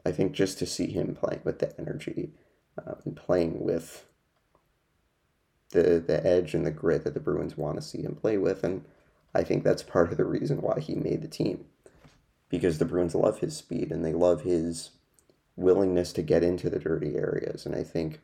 [0.04, 2.30] I think just to see him playing with the energy
[2.78, 4.06] uh, and playing with
[5.70, 8.62] the the edge and the grit that the Bruins want to see him play with,
[8.62, 8.84] and
[9.34, 11.64] I think that's part of the reason why he made the team,
[12.48, 14.90] because the Bruins love his speed and they love his
[15.56, 18.20] willingness to get into the dirty areas, and I think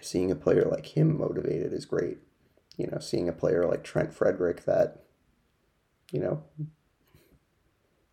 [0.00, 2.18] seeing a player like him motivated is great.
[2.76, 5.02] You know, seeing a player like Trent Frederic that,
[6.10, 6.42] you know,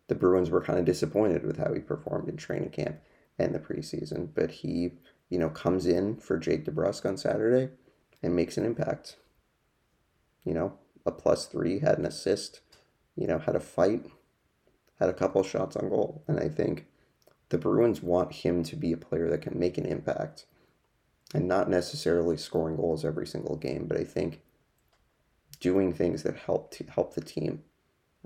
[0.08, 2.96] the Bruins were kind of disappointed with how he performed in training camp
[3.38, 4.92] and the preseason, but he
[5.28, 7.70] you know, comes in for Jake DeBrusk on Saturday
[8.22, 9.16] and makes an impact.
[10.44, 12.60] You know, a plus three, had an assist,
[13.14, 14.06] you know, had a fight,
[14.98, 16.24] had a couple shots on goal.
[16.26, 16.86] And I think
[17.50, 20.46] the Bruins want him to be a player that can make an impact
[21.34, 24.40] and not necessarily scoring goals every single game, but I think
[25.60, 27.62] doing things that help help the team.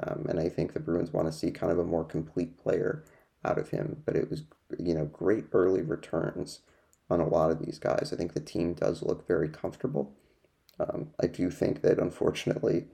[0.03, 3.05] Um, and I think the Bruins want to see kind of a more complete player
[3.45, 4.03] out of him.
[4.07, 4.45] But it was,
[4.79, 6.61] you know, great early returns
[7.11, 8.11] on a lot of these guys.
[8.13, 10.15] I think the team does look very comfortable.
[10.81, 12.87] Um, I do think that unfortunately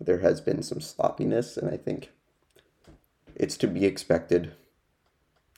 [0.00, 2.10] there has been some sloppiness, and I think
[3.34, 4.52] it's to be expected.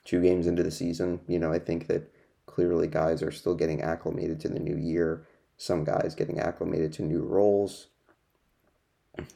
[0.05, 1.21] two games into the season.
[1.27, 2.13] You know, I think that
[2.55, 5.27] clearly guys are still getting acclimated to the new year.
[5.57, 7.89] Some guys getting acclimated to new roles.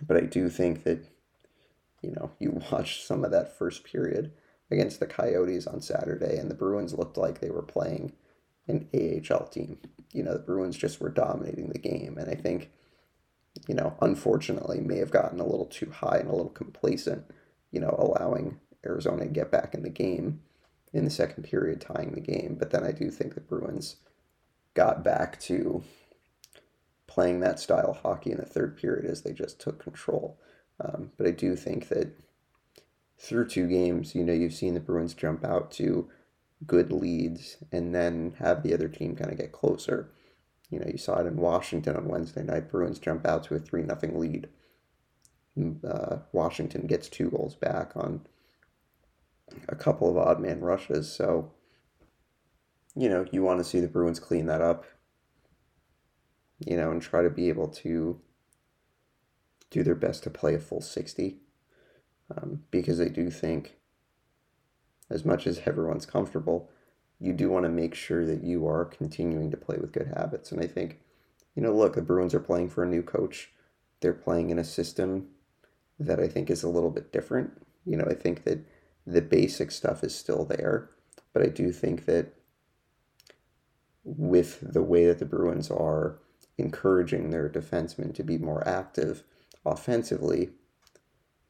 [0.06, 1.04] But I do think that,
[2.00, 4.32] you know, you watch some of that first period
[4.70, 8.12] against the Coyotes on Saturday, and the Bruins looked like they were playing
[8.68, 9.78] an AHL team.
[10.12, 12.18] You know, the Bruins just were dominating the game.
[12.18, 12.70] And I think,
[13.66, 17.24] you know, unfortunately, may have gotten a little too high and a little complacent,
[17.72, 20.42] you know, allowing Arizona to get back in the game
[20.92, 22.56] in the second period, tying the game.
[22.58, 23.96] But then I do think the Bruins
[24.74, 25.82] got back to
[27.06, 30.38] playing that style of hockey in the third period as they just took control.
[30.80, 32.16] Um, but I do think that
[33.18, 36.08] through two games, you know, you've seen the Bruins jump out to
[36.66, 40.10] good leads and then have the other team kind of get closer.
[40.70, 42.70] You know, you saw it in Washington on Wednesday night.
[42.70, 44.48] Bruins jump out to a 3 nothing lead.
[45.84, 48.20] Uh, Washington gets two goals back on
[49.68, 51.10] a couple of odd man rushes.
[51.12, 51.52] So,
[52.94, 54.84] you know, you want to see the Bruins clean that up,
[56.58, 58.20] you know, and try to be able to
[59.70, 61.38] do their best to play a full 60.
[62.36, 63.76] Um, because I do think,
[65.10, 66.70] as much as everyone's comfortable,
[67.18, 70.52] you do want to make sure that you are continuing to play with good habits.
[70.52, 71.00] And I think,
[71.54, 73.50] you know, look, the Bruins are playing for a new coach.
[74.00, 75.28] They're playing in a system
[75.98, 77.50] that I think is a little bit different.
[77.84, 78.64] You know, I think that
[79.08, 80.90] the basic stuff is still there,
[81.32, 82.34] but I do think that
[84.04, 86.18] with the way that the Bruins are
[86.58, 89.22] encouraging their defensemen to be more active
[89.64, 90.50] offensively,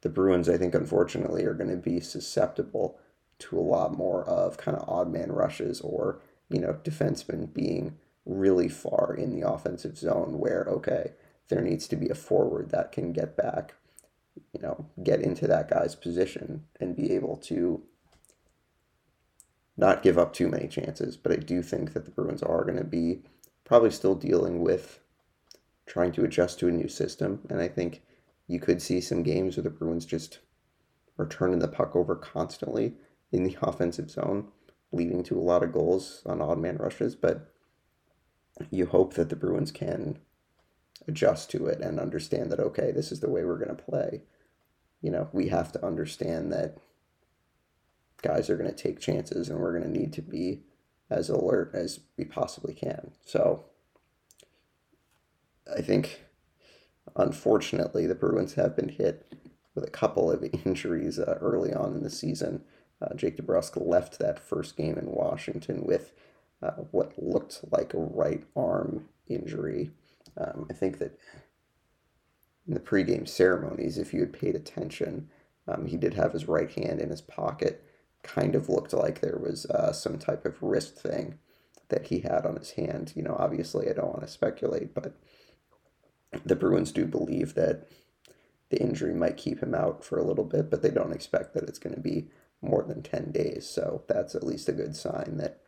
[0.02, 3.00] the Bruins, I think, unfortunately, are going to be susceptible
[3.40, 7.96] to a lot more of kind of odd man rushes or, you know, defensemen being
[8.24, 11.12] really far in the offensive zone where, okay,
[11.48, 13.74] there needs to be a forward that can get back,
[14.52, 17.82] you know, get into that guy's position and be able to
[19.76, 21.16] not give up too many chances.
[21.16, 23.22] But I do think that the Bruins are going to be
[23.64, 25.00] probably still dealing with
[25.86, 27.40] trying to adjust to a new system.
[27.48, 28.02] And I think
[28.46, 30.40] you could see some games where the Bruins just
[31.18, 32.94] are turning the puck over constantly
[33.32, 34.48] in the offensive zone,
[34.92, 37.14] leading to a lot of goals on odd man rushes.
[37.14, 37.52] But
[38.70, 40.18] you hope that the Bruins can
[41.08, 44.22] adjust to it and understand that, okay, this is the way we're going to play.
[45.00, 46.78] You know, we have to understand that
[48.22, 50.62] guys are going to take chances and we're going to need to be
[51.10, 53.12] as alert as we possibly can.
[53.24, 53.64] So
[55.74, 56.24] I think,
[57.16, 59.32] unfortunately, the Bruins have been hit
[59.74, 62.62] with a couple of injuries uh, early on in the season.
[63.00, 66.12] Uh, Jake DeBrusk left that first game in Washington with
[66.62, 69.92] uh, what looked like a right arm injury.
[70.36, 71.18] Um, I think that
[72.66, 75.28] in the pregame ceremonies, if you had paid attention,
[75.66, 77.84] um, he did have his right hand in his pocket.
[78.22, 81.38] Kind of looked like there was uh, some type of wrist thing
[81.88, 83.12] that he had on his hand.
[83.16, 85.14] You know, obviously, I don't want to speculate, but
[86.44, 87.88] the Bruins do believe that
[88.70, 91.64] the injury might keep him out for a little bit, but they don't expect that
[91.64, 92.28] it's going to be
[92.60, 93.66] more than 10 days.
[93.68, 95.60] So that's at least a good sign that,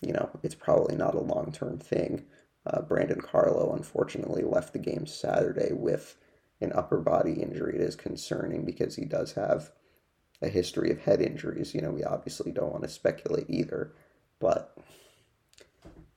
[0.00, 2.24] you know, it's probably not a long term thing.
[2.64, 6.16] Uh, Brandon Carlo, unfortunately, left the game Saturday with
[6.60, 7.74] an upper body injury.
[7.74, 9.72] It is concerning because he does have
[10.40, 11.74] a history of head injuries.
[11.74, 13.92] You know, we obviously don't want to speculate either,
[14.38, 14.76] but,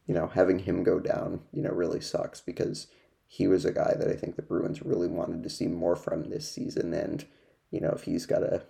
[0.07, 2.87] you know, having him go down, you know, really sucks because
[3.27, 6.29] he was a guy that I think the Bruins really wanted to see more from
[6.29, 6.93] this season.
[6.93, 7.25] And,
[7.71, 8.63] you know, if he's got to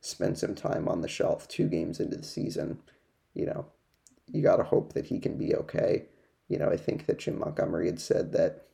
[0.00, 2.78] spend some time on the shelf two games into the season,
[3.34, 3.66] you know,
[4.32, 6.04] you got to hope that he can be okay.
[6.48, 8.66] You know, I think that Jim Montgomery had said that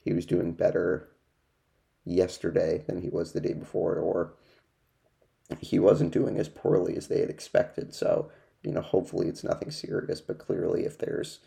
[0.00, 1.08] he was doing better
[2.04, 4.34] yesterday than he was the day before, or
[5.60, 7.94] he wasn't doing as poorly as they had expected.
[7.94, 8.30] So,
[8.62, 11.38] you know, hopefully it's nothing serious, but clearly if there's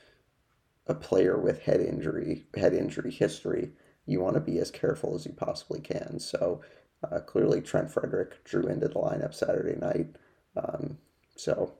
[0.87, 3.71] a player with head injury, head injury history,
[4.05, 6.19] you want to be as careful as you possibly can.
[6.19, 6.61] So,
[7.03, 10.15] uh, clearly, Trent Frederic drew into the lineup Saturday night.
[10.55, 10.97] Um,
[11.35, 11.73] so,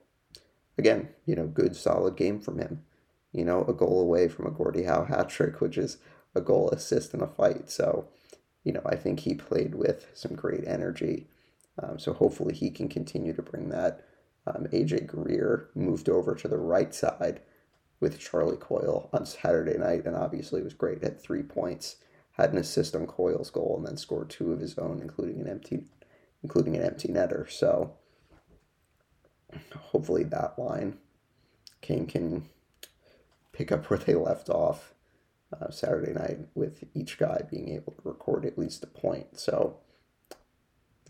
[0.76, 2.82] again, you know, good solid game from him.
[3.36, 5.98] You know, a goal away from a Gordie Howe hat trick, which is
[6.34, 7.70] a goal assist in a fight.
[7.70, 8.08] So,
[8.64, 11.26] you know, I think he played with some great energy.
[11.82, 14.06] Um, so hopefully he can continue to bring that.
[14.46, 17.42] Um, AJ Greer moved over to the right side
[18.00, 21.02] with Charlie Coyle on Saturday night, and obviously was great.
[21.02, 21.96] Had three points
[22.32, 25.48] had an assist on Coyle's goal and then scored two of his own, including an
[25.48, 25.84] empty,
[26.42, 27.50] including an empty netter.
[27.50, 27.94] So
[29.74, 30.98] hopefully that line
[31.80, 32.46] can can
[33.56, 34.94] pick up where they left off
[35.58, 39.38] uh, Saturday night with each guy being able to record at least a point.
[39.38, 39.78] So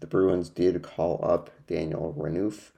[0.00, 2.70] the Bruins did call up Daniel Renouf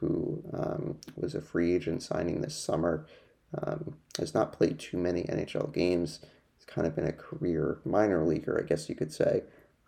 [0.00, 3.06] who um, was a free agent signing this summer,
[3.62, 6.20] um, has not played too many NHL games.
[6.56, 9.42] He's kind of been a career minor leaguer, I guess you could say,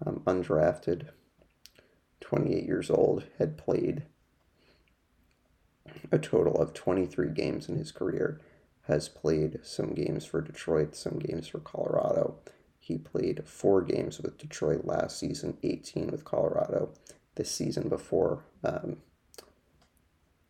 [0.04, 1.08] um, undrafted,
[2.20, 4.04] 28 years old, had played
[6.10, 8.40] a total of 23 games in his career,
[8.90, 12.34] has played some games for Detroit, some games for Colorado.
[12.80, 16.90] He played four games with Detroit last season, 18 with Colorado
[17.36, 18.44] this season before.
[18.64, 18.96] Um,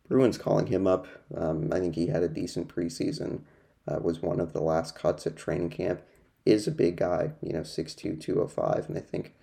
[0.09, 1.07] Bruins calling him up.
[1.37, 3.41] Um, I think he had a decent preseason,
[3.87, 6.01] uh, was one of the last cuts at training camp.
[6.43, 8.89] Is a big guy, you know, 6'2, 205.
[8.89, 9.35] And I think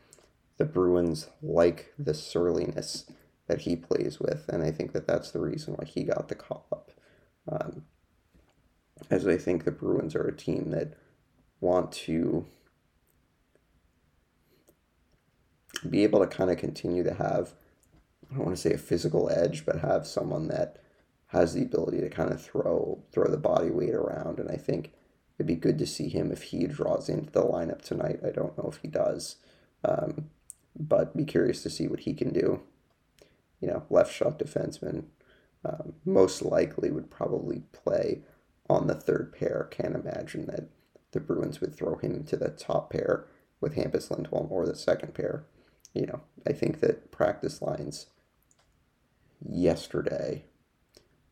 [0.57, 3.07] the Bruins like the surliness
[3.47, 4.49] that he plays with.
[4.49, 6.91] And I think that that's the reason why he got the call up.
[7.49, 7.85] Um,
[9.11, 10.95] as I think the Bruins are a team that
[11.61, 12.47] want to
[15.89, 17.55] be able to kind of continue to have,
[18.31, 20.83] I don't want to say a physical edge, but have someone that
[21.29, 24.39] has the ability to kind of throw throw the body weight around.
[24.39, 24.93] And I think
[25.37, 28.21] it'd be good to see him if he draws into the lineup tonight.
[28.27, 29.37] I don't know if he does,
[29.85, 30.31] um,
[30.79, 32.61] but be curious to see what he can do.
[33.61, 35.05] You know, left shot defenseman
[35.65, 38.23] um, most likely would probably play
[38.69, 39.69] on the third pair.
[39.71, 40.69] Can't imagine that
[41.13, 43.27] the Bruins would throw him to the top pair
[43.61, 45.47] with Hampus Lindholm or the second pair
[45.95, 48.07] you know, I think that practice lines
[49.41, 50.45] yesterday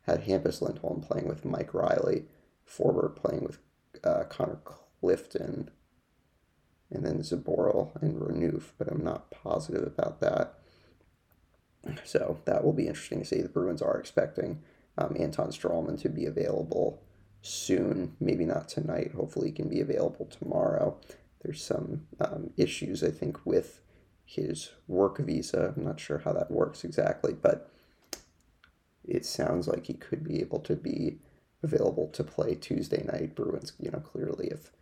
[0.02, 2.24] had Hampus Lindholm playing with Mike Reilly,
[2.68, 3.58] Forbort playing with
[4.04, 4.58] uh, Connor
[5.00, 5.70] Clifton,
[6.90, 10.54] and then Zboril and Renouf, but I'm not positive about that.
[12.04, 13.40] So that will be interesting to see.
[13.40, 14.62] The Bruins are expecting
[14.98, 17.02] um, Anton Stralman to be available
[17.46, 19.12] soon, maybe not tonight.
[19.12, 20.98] Hopefully, he can be available tomorrow.
[21.42, 23.80] There's some um, issues, I think, with
[24.24, 25.72] his work visa.
[25.76, 27.70] I'm not sure how that works exactly, but
[29.04, 31.18] it sounds like he could be able to be
[31.62, 33.36] available to play Tuesday night.
[33.36, 34.72] Bruins, you know, clearly if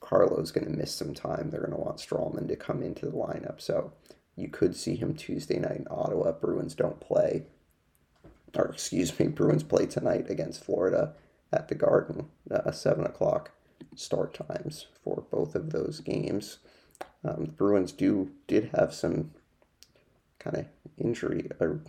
[0.00, 3.12] Carlo's going to miss some time, they're going to want Stralman to come into the
[3.12, 3.60] lineup.
[3.60, 3.92] So
[4.36, 6.32] you could see him Tuesday night in Ottawa.
[6.32, 7.44] Bruins don't play,
[8.56, 11.14] or excuse me, Bruins play tonight against Florida
[11.52, 13.52] at the Garden, uh, 7 o'clock
[13.94, 16.58] start times for both of those games.
[17.24, 19.32] Um, the Bruins do did have some
[20.38, 21.80] kind of injury, or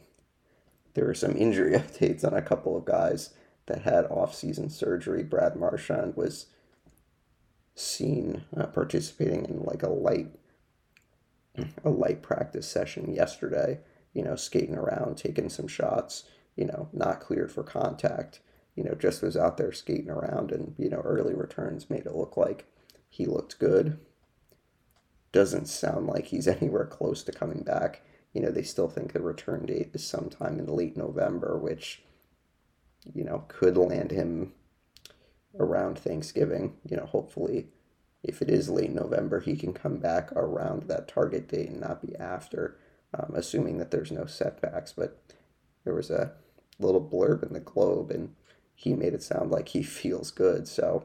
[0.94, 3.32] there were some injury updates on a couple of guys
[3.68, 5.24] that had off-season surgery.
[5.24, 6.48] Brad Marchand was
[7.76, 10.28] seen uh, participating in like a light
[11.84, 13.80] a light practice session yesterday.
[14.14, 16.24] You know, skating around, taking some shots.
[16.56, 18.42] You know, not cleared for contact.
[18.76, 22.16] You know, just was out there skating around, and you know, early returns made it
[22.16, 22.66] look like
[23.10, 24.00] he looked good
[25.32, 28.02] doesn't sound like he's anywhere close to coming back.
[28.34, 32.04] You know, they still think the return date is sometime in late November, which,
[33.14, 34.54] you know, could land him
[35.58, 36.76] around Thanksgiving.
[36.88, 37.70] You know, hopefully,
[38.24, 42.06] if it is late November, he can come back around that target date and not
[42.06, 42.78] be after,
[43.18, 44.94] um, assuming that there's no setbacks.
[44.94, 45.20] But
[45.84, 46.34] there was a
[46.78, 48.36] little blurb in the Globe, and
[48.80, 50.66] he made it sound like he feels good.
[50.66, 51.04] So,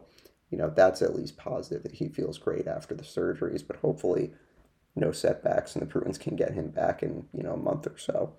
[0.49, 4.31] you know, that's at least positive that he feels great after the surgeries, but hopefully
[4.95, 7.99] no setbacks and the Bruins can get him back in, you know, a month or
[7.99, 8.35] so.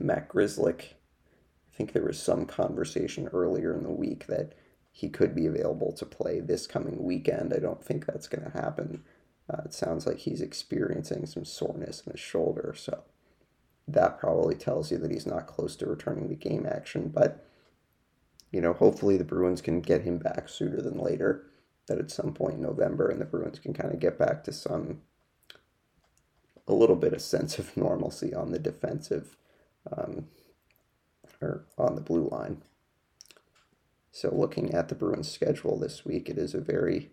[0.00, 4.54] Matt Grzelcyk, I think there was some conversation earlier in the week that
[4.90, 7.52] he could be available to play this coming weekend.
[7.54, 9.04] I don't think that's going to happen.
[9.48, 13.04] Uh, it sounds like he's experiencing some soreness in his shoulder, so
[13.86, 17.08] that probably tells you that he's not close to returning to game action.
[17.08, 17.46] But
[18.54, 21.46] you know, hopefully the Bruins can get him back sooner than later.
[21.88, 24.52] That at some point in November, and the Bruins can kind of get back to
[24.52, 25.02] some
[26.68, 29.36] a little bit of sense of normalcy on the defensive
[29.94, 30.28] um,
[31.42, 32.62] or on the blue line.
[34.12, 37.10] So, looking at the Bruins' schedule this week, it is a very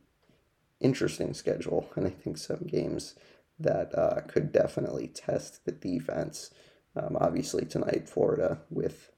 [0.79, 3.15] interesting schedule, and I think some games
[3.59, 6.51] that uh, could definitely test the defense.
[6.95, 9.11] Um, obviously, tonight, Florida with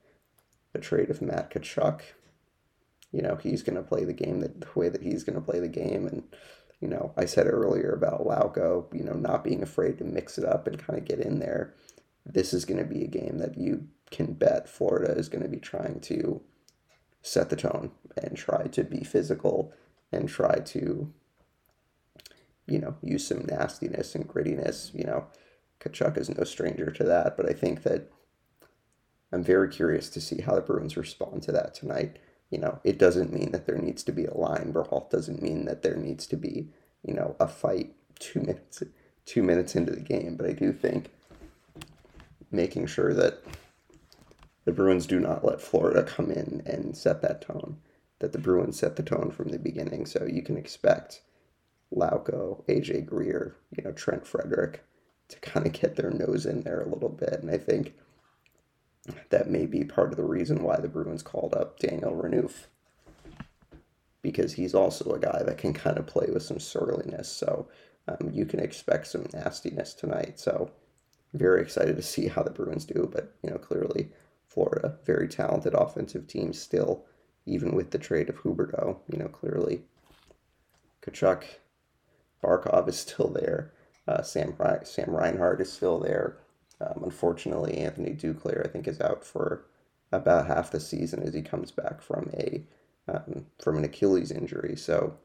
[0.73, 2.01] a trade of Matt Tkachuk.
[3.11, 5.41] You know, he's going to play the game that the way that he's going to
[5.41, 6.07] play the game.
[6.07, 6.23] And,
[6.79, 10.45] you know, I said earlier about Lauko, you know, not being afraid to mix it
[10.45, 11.75] up and kind of get in there.
[12.25, 15.49] This is going to be a game that you can bet Florida is going to
[15.49, 16.41] be trying to
[17.21, 19.73] set the tone and try to be physical
[20.11, 21.11] and try to,
[22.67, 24.93] you know, use some nastiness and grittiness.
[24.93, 25.27] You know,
[25.79, 28.09] Tkachuk is no stranger to that, but I think that
[29.33, 32.19] I'm very curious to see how the Bruins respond to that tonight.
[32.51, 35.09] You know, it doesn't mean that there needs to be a line brawl.
[35.11, 36.69] Doesn't mean that there needs to be,
[37.01, 38.83] you know, a fight two minutes
[39.25, 40.35] two minutes into the game.
[40.35, 41.09] But I do think
[42.51, 43.43] making sure that
[44.65, 47.77] the Bruins do not let Florida come in and set that tone.
[48.19, 51.21] That the Bruins set the tone from the beginning, so you can expect
[51.93, 54.83] Lauko, AJ Greer, you know Trent Frederic,
[55.29, 57.95] to kind of get their nose in there a little bit, and I think
[59.29, 62.67] that may be part of the reason why the Bruins called up Daniel Renouf
[64.23, 67.29] because he's also a guy that can kind of play with some surliness.
[67.29, 67.67] So
[68.07, 70.39] um, you can expect some nastiness tonight.
[70.39, 70.71] So
[71.33, 73.09] very excited to see how the Bruins do.
[73.11, 74.09] But you know, clearly
[74.47, 77.05] Florida, very talented offensive team still,
[77.45, 78.97] even with the trade of Huberdeau.
[79.11, 79.83] You know, clearly
[81.01, 81.43] Tkachuk,
[82.41, 83.73] Barkov is still there.
[84.07, 86.37] Uh, Sam Sam Reinhart is still there.
[86.81, 89.65] Um, unfortunately, Anthony Duclair, I think, is out for
[90.11, 92.63] about half the season as he comes back from a
[93.07, 94.75] um, from an Achilles injury.
[94.77, 95.17] So,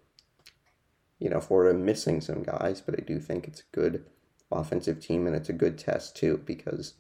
[1.18, 4.04] you know, Florida missing some guys, but I do think it's a good
[4.50, 6.94] offensive team and it's a good test too because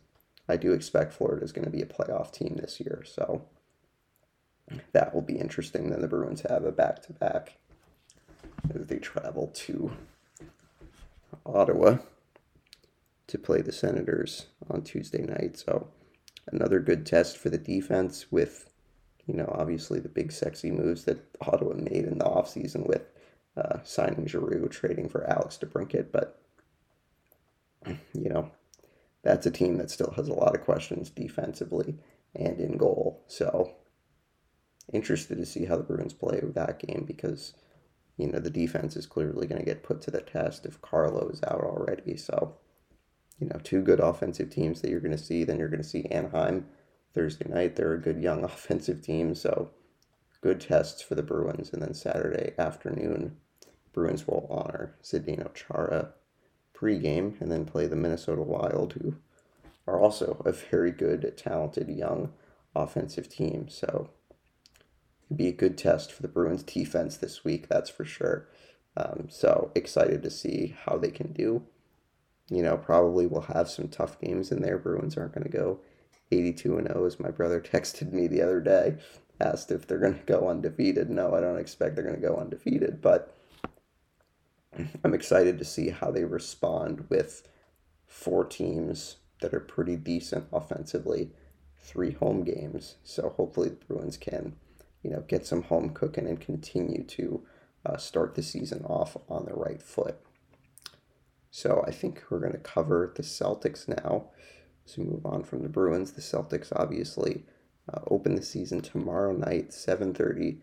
[0.48, 3.02] I do expect Florida is going to be a playoff team this year.
[3.04, 3.44] So
[4.92, 5.90] that will be interesting.
[5.90, 7.58] Then the Bruins have a back to back
[8.74, 9.92] as they travel to
[11.44, 11.98] Ottawa
[13.28, 15.56] to play the Senators on Tuesday night.
[15.56, 15.88] So
[16.50, 18.70] another good test for the defense with,
[19.26, 23.02] you know, obviously the big sexy moves that Ottawa made in the offseason with
[23.56, 26.10] uh, signing Giroux, trading for Alex DeBrincat.
[26.10, 26.40] But,
[28.14, 28.50] you know,
[29.22, 31.96] that's a team that still has a lot of questions defensively
[32.34, 33.22] and in goal.
[33.28, 33.74] So
[34.92, 37.52] interested to see how the Bruins play with that game because,
[38.16, 41.28] you know, the defense is clearly going to get put to the test if Carlo
[41.28, 42.16] is out already.
[42.16, 42.56] So,
[43.38, 45.44] you know, two good offensive teams that you're going to see.
[45.44, 46.66] Then you're going to see Anaheim
[47.14, 47.76] Thursday night.
[47.76, 49.70] They're a good young offensive team, so
[50.40, 51.72] good tests for the Bruins.
[51.72, 53.36] And then Saturday afternoon,
[53.92, 56.12] Bruins will honor Zdeno Chara
[56.74, 59.16] pregame and then play the Minnesota Wild, who
[59.86, 62.32] are also a very good, talented young
[62.74, 63.68] offensive team.
[63.68, 64.10] So
[65.26, 68.48] it'd be a good test for the Bruins defense this week, that's for sure.
[68.96, 71.64] Um, so excited to see how they can do
[72.50, 74.78] you know, probably will have some tough games in there.
[74.78, 75.80] Bruins aren't going to go
[76.30, 78.96] 82 and 0 as my brother texted me the other day,
[79.40, 81.10] asked if they're going to go undefeated.
[81.10, 83.34] No, I don't expect they're going to go undefeated, but
[85.04, 87.46] I'm excited to see how they respond with
[88.06, 91.30] four teams that are pretty decent offensively,
[91.76, 92.96] three home games.
[93.04, 94.56] So hopefully the Bruins can,
[95.02, 97.42] you know, get some home cooking and continue to
[97.86, 100.18] uh, start the season off on the right foot.
[101.50, 104.26] So I think we're going to cover the Celtics now.
[104.84, 106.12] So move on from the Bruins.
[106.12, 107.44] The Celtics obviously
[107.92, 110.58] uh, open the season tomorrow night, 7:30.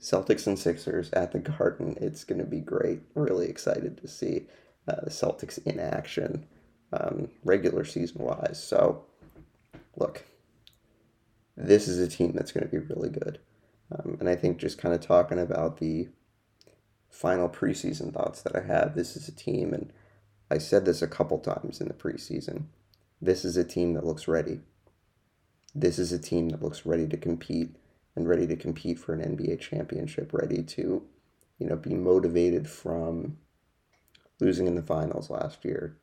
[0.00, 1.96] Celtics and Sixers at the Garden.
[2.00, 3.00] It's going to be great.
[3.14, 4.46] Really excited to see
[4.88, 6.46] uh, the Celtics in action,
[6.92, 8.62] um, regular season wise.
[8.62, 9.04] So,
[9.96, 10.24] look,
[11.56, 13.40] this is a team that's going to be really good.
[13.92, 16.08] Um, and I think just kind of talking about the
[17.10, 18.94] final preseason thoughts that I have.
[18.94, 19.92] This is a team, and
[20.50, 22.64] I said this a couple times in the preseason.
[23.20, 24.60] This is a team that looks ready.
[25.74, 27.76] This is a team that looks ready to compete
[28.16, 31.02] and ready to compete for an NBA championship, ready to,
[31.58, 33.36] you know, be motivated from
[34.40, 35.96] losing in the finals last year,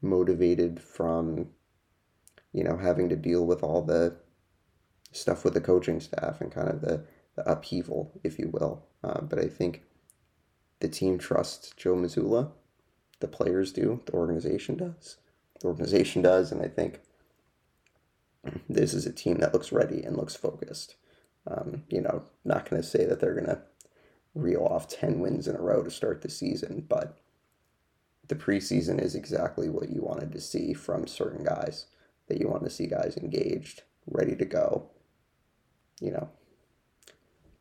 [0.00, 1.50] motivated from,
[2.52, 4.16] you know, having to deal with all the
[5.12, 7.04] stuff with the coaching staff and kind of the,
[7.36, 8.84] the upheaval, if you will.
[9.04, 9.82] Uh, but I think
[10.80, 12.50] the team trusts Joe Mazzulla.
[13.20, 14.02] The players do.
[14.06, 15.16] The organization does.
[15.60, 17.00] The organization does, and I think
[18.68, 20.96] this is a team that looks ready and looks focused.
[21.46, 23.62] Um, you know, not going to say that they're going to
[24.34, 27.18] reel off 10 wins in a row to start the season, but
[28.28, 31.86] the preseason is exactly what you wanted to see from certain guys,
[32.28, 34.90] that you want to see guys engaged, ready to go.
[36.00, 36.28] You know,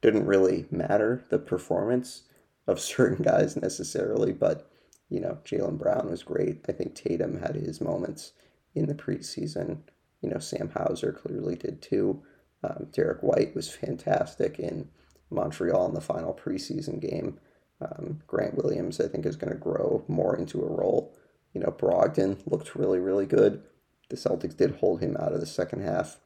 [0.01, 2.24] didn't really matter the performance
[2.68, 4.70] of certain guys necessarily, but
[5.09, 6.66] you know, Jaylen Brown was great.
[6.68, 8.34] I think Tatum had his moments
[8.74, 9.80] in the preseason.
[10.22, 12.24] You know, Sam Hauser clearly did too.
[12.63, 14.89] Um, Derrick White was fantastic in
[15.30, 17.39] Montreal in the final preseason game.
[17.82, 21.16] Um, Grant Williams, I think, is going to grow more into a role.
[21.53, 23.63] You know, Brogdon looked really, really good.
[24.09, 26.18] The Celtics did hold him out of the second half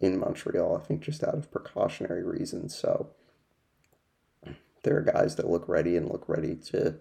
[0.00, 2.76] in Montreal, I think, just out of precautionary reasons.
[2.76, 3.10] So,
[4.82, 6.96] there are guys that look ready and look ready to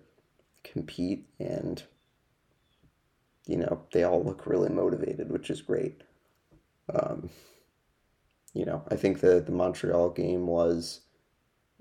[0.63, 1.83] compete and
[3.47, 6.03] you know they all look really motivated which is great.
[6.93, 7.29] Um,
[8.53, 11.01] you know i think the the montreal game was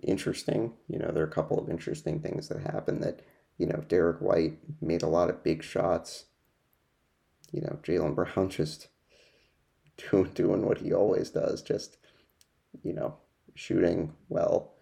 [0.02, 0.72] interesting.
[0.88, 3.20] You know there are a couple of interesting things that happened that
[3.58, 6.26] you know derek white made a lot of big shots.
[7.52, 8.88] You know jaylen brown just
[10.10, 11.96] doing doing what he always does, just
[12.82, 13.16] you know,
[13.54, 14.74] shooting well,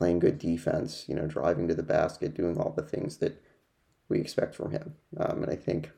[0.00, 3.38] playing good defense, you know, driving to the basket, doing all the things that
[4.08, 4.94] we expect from him.
[5.18, 5.90] Um, and I think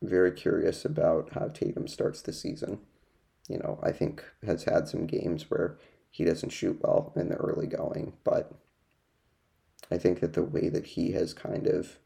[0.00, 2.78] very curious about how Tatum starts the season.
[3.48, 5.78] You know, I think has had some games where
[6.12, 8.52] he doesn't shoot well in the early going, but
[9.90, 11.98] I think that the way that he has kind of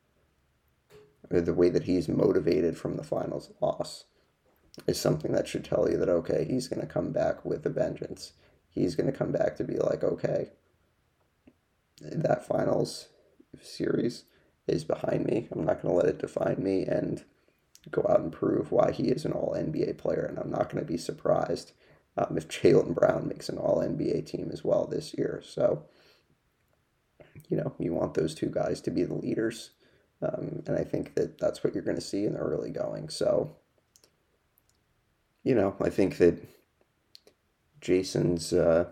[1.29, 4.07] the way that he's motivated from the finals loss
[4.87, 7.71] is something that should tell you that okay, he's going to come back with a
[7.71, 8.33] vengeance.
[8.71, 10.51] He's going to come back to be like, okay,
[12.01, 13.09] that finals
[13.61, 14.25] series
[14.66, 15.49] is behind me.
[15.51, 17.25] I'm not going to let it define me and
[17.91, 20.25] go out and prove why he is an all NBA player.
[20.25, 21.73] And I'm not going to be surprised
[22.16, 25.43] um, if Jaylen Brown makes an all NBA team as well this year.
[25.45, 25.85] So,
[27.49, 29.71] you know, you want those two guys to be the leaders.
[30.23, 33.09] Um, and I think that that's what you're going to see in the early going.
[33.09, 33.57] So,
[35.43, 36.39] you know, I think that
[37.81, 38.91] Jayson's uh,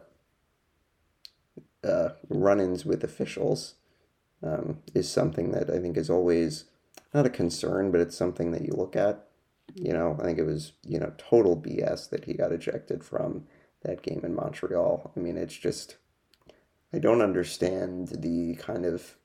[1.84, 3.74] uh, run ins with officials
[4.42, 6.64] um, is something that I think is always
[7.12, 9.24] not a concern, but it's something that you look at.
[9.74, 13.44] You know, I think it was, you know, total BS that he got ejected from
[13.82, 15.12] that game in Montreal.
[15.16, 15.96] I mean, it's just,
[16.92, 19.16] I don't understand the kind of,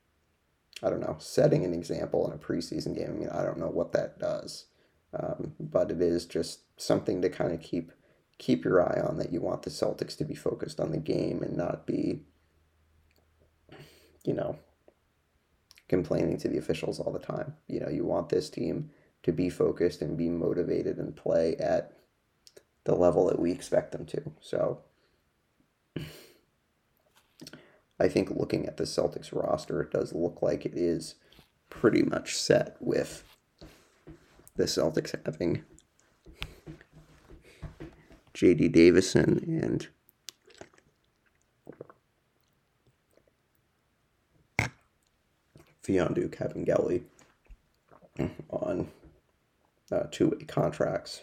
[0.82, 3.10] I don't know, setting an example in a preseason game.
[3.10, 4.66] I mean, I don't know what that does.
[5.18, 7.92] Um, but it is just something to kind of keep
[8.38, 11.42] keep your eye on that you want the Celtics to be focused on the game
[11.42, 12.20] and not be
[14.24, 14.58] you know
[15.88, 17.54] complaining to the officials all the time.
[17.68, 18.90] You know, you want this team
[19.22, 21.92] to be focused and be motivated and play at
[22.84, 24.32] the level that we expect them to.
[24.40, 24.80] So
[27.98, 31.14] I think looking at the Celtics roster, it does look like it is
[31.70, 33.24] pretty much set with
[34.56, 35.64] the Celtics having
[38.34, 38.68] J.D.
[38.68, 39.88] Davison and
[45.82, 47.02] Mfiondu Kabengele
[48.50, 48.88] on
[49.92, 51.22] uh, two-way contracts.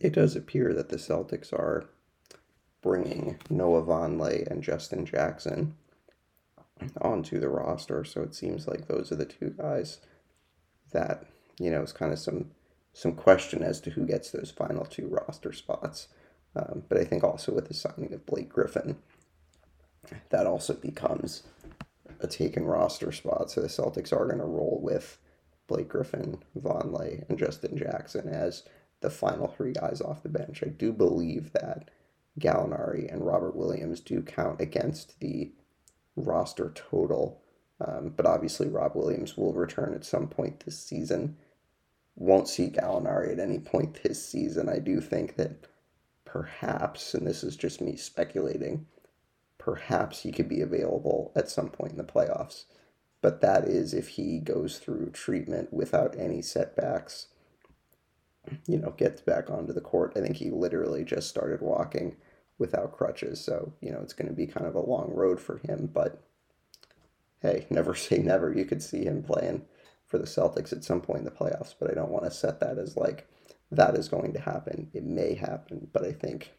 [0.00, 1.86] It does appear that the Celtics are
[2.82, 5.74] bringing Noah Vonleh and Justin Jackson
[7.00, 10.00] onto the roster, so it seems like those are the two guys
[10.92, 11.26] that
[11.58, 12.50] you know, it's kind of some
[12.92, 16.08] some question as to who gets those final two roster spots.
[16.54, 18.96] Um, but I think also with the signing of Blake Griffin,
[20.30, 21.44] that also becomes
[22.20, 23.50] a taken roster spot.
[23.50, 25.18] So the Celtics are going to roll with
[25.66, 28.64] Blake Griffin, Vonleh, and Justin Jackson as
[29.00, 30.62] the final three guys off the bench.
[30.62, 31.90] I do believe that
[32.38, 35.52] Gallinari and Robert Williams do count against the
[36.16, 37.40] roster total.
[37.80, 41.36] Um, but obviously, Rob Williams will return at some point this season
[42.16, 44.68] won't see Gallinari at any point this season.
[44.68, 45.66] I do think that
[46.24, 48.86] perhaps, and this is just me speculating,
[49.58, 52.64] perhaps he could be available at some point in the playoffs.
[53.20, 57.28] But that is if he goes through treatment without any setbacks,
[58.66, 60.12] you know, gets back onto the court.
[60.16, 62.16] I think he literally just started walking
[62.58, 63.40] without crutches.
[63.40, 65.88] So, you know, it's going to be kind of a long road for him.
[65.92, 66.20] But
[67.40, 68.52] hey, never say never.
[68.52, 69.62] You could see him playing
[70.12, 72.60] for the Celtics at some point in the playoffs, but I don't want to set
[72.60, 73.26] that as like
[73.70, 74.90] that is going to happen.
[74.92, 76.52] It may happen, but I think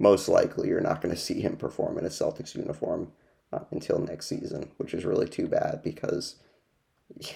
[0.00, 3.12] most likely you're not going to see him perform in a Celtics uniform
[3.52, 6.34] uh, until next season, which is really too bad because,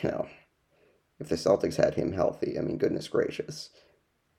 [0.03, 0.26] you know,
[1.20, 3.70] if the Celtics had him healthy, I mean, goodness gracious,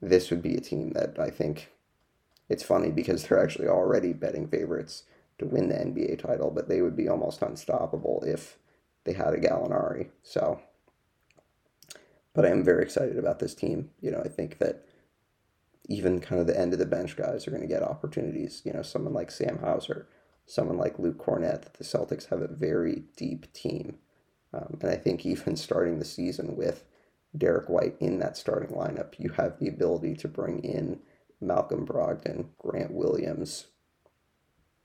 [0.01, 1.71] this would be a team that I think
[2.49, 5.03] it's funny because they're actually already betting favorites
[5.39, 8.57] to win the NBA title, but they would be almost unstoppable if
[9.03, 10.09] they had a Gallinari.
[10.23, 10.61] So,
[12.33, 13.89] but I am very excited about this team.
[14.01, 14.85] You know, I think that
[15.87, 18.61] even kind of the end of the bench guys are going to get opportunities.
[18.63, 20.07] You know, someone like Sam Hauser,
[20.45, 21.73] someone like Luke Kornet.
[21.73, 23.97] The Celtics have a very deep team,
[24.53, 26.83] um, and I think even starting the season with
[27.37, 30.99] Derrick White in that starting lineup, you have the ability to bring in
[31.39, 33.67] Malcolm Brogdon, Grant Williams,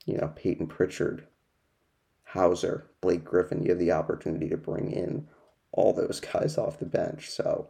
[0.05, 1.27] you know, Peyton Pritchard,
[2.31, 5.27] Hauser, Blake Griffin, you have the opportunity to bring in
[5.71, 7.29] all those guys off the bench.
[7.29, 7.67] So,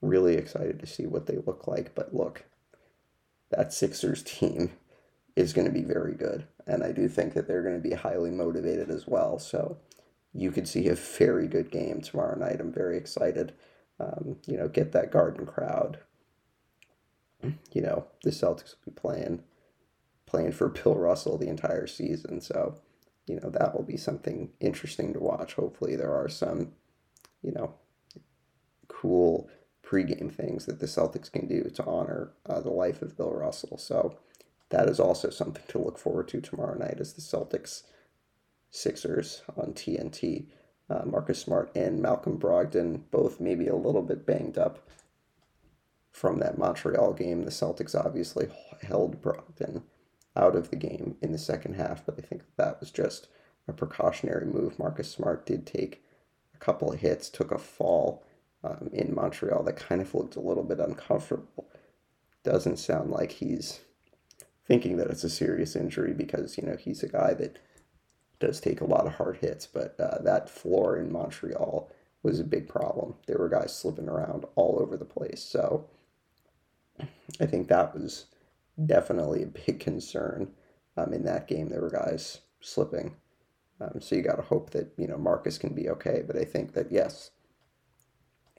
[0.00, 1.94] really excited to see what they look like.
[1.94, 2.44] But look,
[3.50, 4.72] that Sixers team
[5.36, 6.46] is going to be very good.
[6.66, 9.38] And I do think that they're going to be highly motivated as well.
[9.38, 9.78] So,
[10.32, 12.60] you could see a very good game tomorrow night.
[12.60, 13.52] I'm very excited.
[13.98, 15.98] Um, you know, get that garden crowd.
[17.72, 19.42] You know, the Celtics will be playing
[20.26, 22.40] playing for Bill Russell the entire season.
[22.40, 22.80] So,
[23.30, 25.54] you know, that will be something interesting to watch.
[25.54, 26.72] Hopefully, there are some,
[27.42, 27.74] you know,
[28.88, 29.48] cool
[29.84, 33.78] pregame things that the Celtics can do to honor uh, the life of Bill Russell.
[33.78, 34.18] So
[34.70, 37.84] that is also something to look forward to tomorrow night as the Celtics
[38.72, 40.46] Sixers on TNT.
[40.88, 44.90] Uh, Marcus Smart and Malcolm Brogdon both maybe a little bit banged up
[46.10, 47.44] from that Montreal game.
[47.44, 48.48] The Celtics obviously
[48.82, 49.82] held Brogdon
[50.36, 53.28] out of the game in the second half, but I think that was just
[53.68, 54.78] a precautionary move.
[54.78, 56.02] Marcus Smart did take
[56.54, 58.24] a couple of hits, took a fall
[58.62, 61.68] um, in Montreal that kind of looked a little bit uncomfortable.
[62.44, 63.80] Doesn't sound like he's
[64.66, 67.58] thinking that it's a serious injury because, you know, he's a guy that
[68.38, 71.90] does take a lot of hard hits, but uh, that floor in Montreal
[72.22, 73.14] was a big problem.
[73.26, 75.42] There were guys slipping around all over the place.
[75.42, 75.88] So
[77.40, 78.26] I think that was
[78.86, 80.52] definitely a big concern
[80.96, 81.68] um, in that game.
[81.68, 83.16] There were guys slipping.
[83.80, 86.22] Um, so you got to hope that, you know, Marcus can be okay.
[86.26, 87.30] But I think that, yes,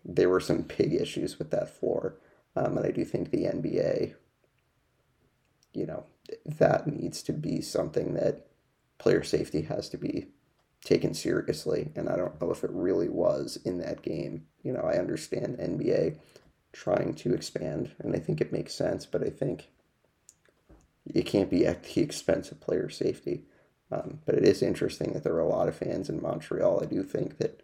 [0.03, 2.17] there were some big issues with that floor.
[2.55, 4.15] Um, and I do think the NBA,
[5.73, 6.05] you know,
[6.45, 8.47] that needs to be something that
[8.97, 10.27] player safety has to be
[10.83, 11.91] taken seriously.
[11.95, 14.45] And I don't know if it really was in that game.
[14.63, 16.17] You know, I understand NBA
[16.73, 19.69] trying to expand, and I think it makes sense, but I think
[21.05, 23.43] it can't be at the expense of player safety.
[23.91, 26.81] Um, but it is interesting that there are a lot of fans in Montreal.
[26.81, 27.61] I do think that,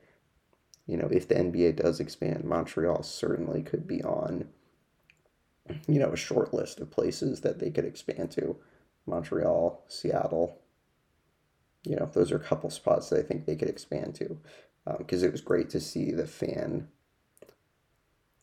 [0.85, 4.49] you know, if the NBA does expand, Montreal certainly could be on,
[5.88, 8.57] you know, a short list of places that they could expand to.
[9.05, 10.59] Montreal, Seattle,
[11.85, 14.38] you know, those are a couple spots that I think they could expand to.
[14.97, 16.88] Because um, it was great to see the fan,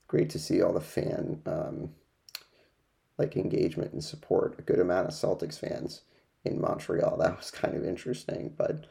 [0.08, 1.90] great to see all the fan, um,
[3.18, 4.56] like engagement and support.
[4.58, 6.02] A good amount of Celtics fans
[6.44, 7.16] in Montreal.
[7.18, 8.86] That was kind of interesting, but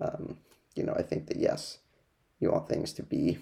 [0.00, 0.38] um,
[0.74, 1.78] you know, I think that yes,
[2.40, 3.38] you want things to be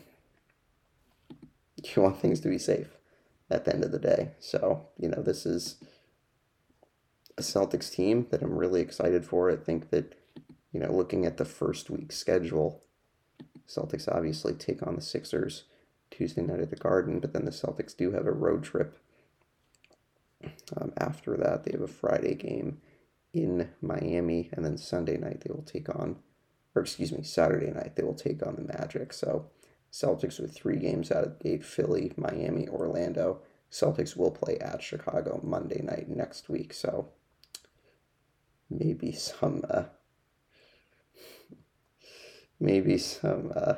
[1.96, 2.96] you want things to be safe
[3.50, 4.32] at the end of the day.
[4.40, 5.76] So, you know, this is
[7.36, 9.50] a Celtics team that I'm really excited for.
[9.50, 10.14] I think that,
[10.72, 12.82] you know, looking at the first week schedule,
[13.68, 15.64] Celtics obviously take on the Sixers
[16.10, 18.98] Tuesday night at the Garden, but then the Celtics do have a road trip.
[20.76, 22.80] Um, after that, they have a Friday game
[23.32, 26.16] in Miami, and then Sunday night they will take on,
[26.74, 29.12] or excuse me, Saturday night they will take on the Magic.
[29.12, 29.50] So
[29.90, 33.40] Celtics with three games out of the gate: Philly, Miami, Orlando.
[33.70, 36.74] Celtics will play at Chicago Monday night next week.
[36.74, 37.08] So
[38.68, 39.84] maybe some, uh,
[42.60, 43.76] maybe some, uh,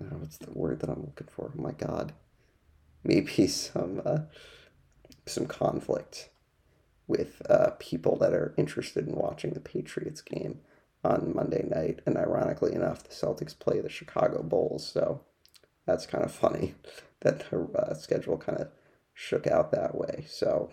[0.00, 1.52] oh, what's the word that I'm looking for?
[1.56, 2.12] Oh my God,
[3.04, 4.22] maybe some, uh,
[5.28, 6.30] some conflict
[7.06, 10.60] with uh, people that are interested in watching the Patriots game
[11.02, 12.00] on Monday night.
[12.06, 14.86] And ironically enough, the Celtics play the Chicago Bulls.
[14.86, 15.22] So
[15.86, 16.74] that's kind of funny
[17.20, 18.68] that the uh, schedule kind of
[19.14, 20.26] shook out that way.
[20.28, 20.70] So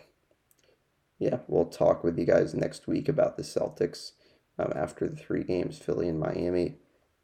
[1.17, 4.11] yeah, we'll talk with you guys next week about the Celtics
[4.59, 6.75] um, after the three games, Philly and Miami.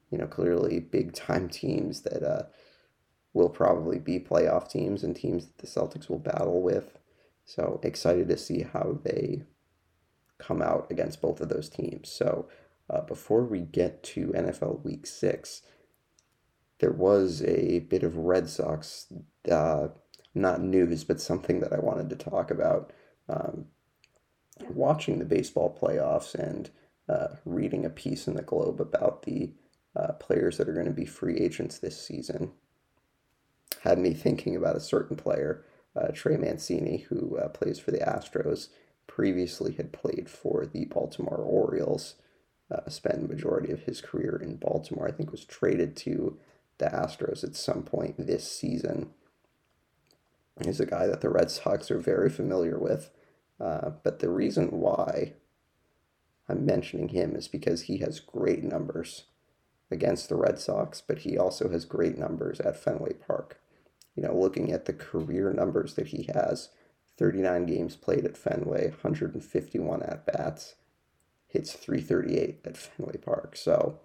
[0.10, 2.44] You know, clearly big time teams that uh,
[3.34, 6.98] will probably be playoff teams and teams that the Celtics will battle with.
[7.54, 9.44] So excited to see how they
[10.38, 12.10] come out against both of those teams.
[12.10, 12.48] So
[12.90, 15.62] uh, before we get to NFL Week Six,
[16.80, 19.12] there was a bit of Red Sox,
[19.52, 19.90] uh,
[20.34, 22.94] not news, but something that I wanted to talk about.
[23.28, 23.66] Um,
[24.70, 26.70] watching the baseball playoffs and
[27.10, 29.52] uh, reading a piece in the Globe about the
[29.94, 32.54] uh, players that are going to be free agents this season
[33.82, 35.66] had me thinking about a certain player
[36.14, 38.70] Trey Mancini, who uh, plays for the Astros,
[39.08, 42.16] previously had played for the Baltimore Orioles,
[42.72, 45.08] uh, spent majority of his career in Baltimore.
[45.08, 46.38] I think was traded to
[46.78, 49.12] the Astros at some point this season.
[50.64, 53.10] He's a guy that the Red Sox are very familiar with.
[53.60, 55.34] Uh, but the reason why
[56.50, 59.26] I'm mentioning him is because he has great numbers
[59.92, 63.61] against the Red Sox, but he also has great numbers at Fenway Park
[64.16, 66.70] you know, looking at the career numbers that he has
[67.18, 70.76] 39 games played at Fenway, 151 at bats,
[71.48, 73.56] hits 338 at Fenway Park.
[73.56, 74.00] So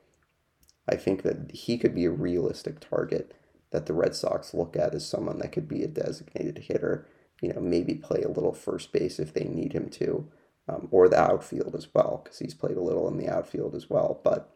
[0.88, 3.34] I think that he could be a realistic target
[3.70, 7.06] that the Red Sox look at as someone that could be a designated hitter,
[7.40, 10.28] you know, maybe play a little first base if they need him to,
[10.68, 13.90] um, or the outfield as well, because he's played a little in the outfield as
[13.90, 14.20] well.
[14.22, 14.52] But,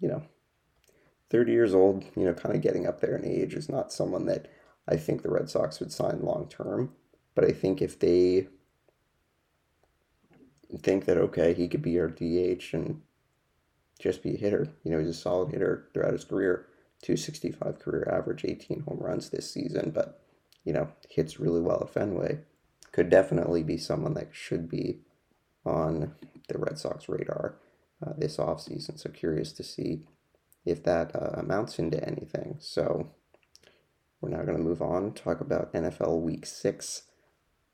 [0.00, 0.22] you know,
[1.32, 4.26] 30 years old, you know, kind of getting up there in age is not someone
[4.26, 4.52] that
[4.86, 6.92] I think the Red Sox would sign long term.
[7.34, 8.48] But I think if they
[10.82, 13.00] think that, okay, he could be our DH and
[13.98, 16.66] just be a hitter, you know, he's a solid hitter throughout his career,
[17.00, 20.20] 265 career average, 18 home runs this season, but
[20.64, 22.40] you know, hits really well at Fenway.
[22.92, 25.00] Could definitely be someone that should be
[25.64, 26.14] on
[26.48, 27.56] the Red Sox radar
[28.06, 28.98] uh, this offseason.
[28.98, 30.02] So curious to see
[30.64, 32.56] if that uh, amounts into anything.
[32.60, 33.10] So
[34.20, 37.02] we're now going to move on, talk about NFL Week 6,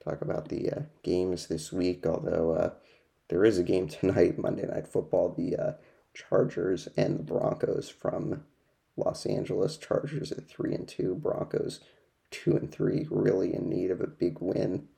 [0.02, 2.70] talk about the uh, games this week, although uh,
[3.28, 5.72] there is a game tonight, Monday Night Football, the uh,
[6.14, 8.44] Chargers and the Broncos from
[8.96, 9.76] Los Angeles.
[9.76, 11.80] Chargers at 3 and 2, Broncos
[12.30, 14.88] 2 and 3, really in need of a big win.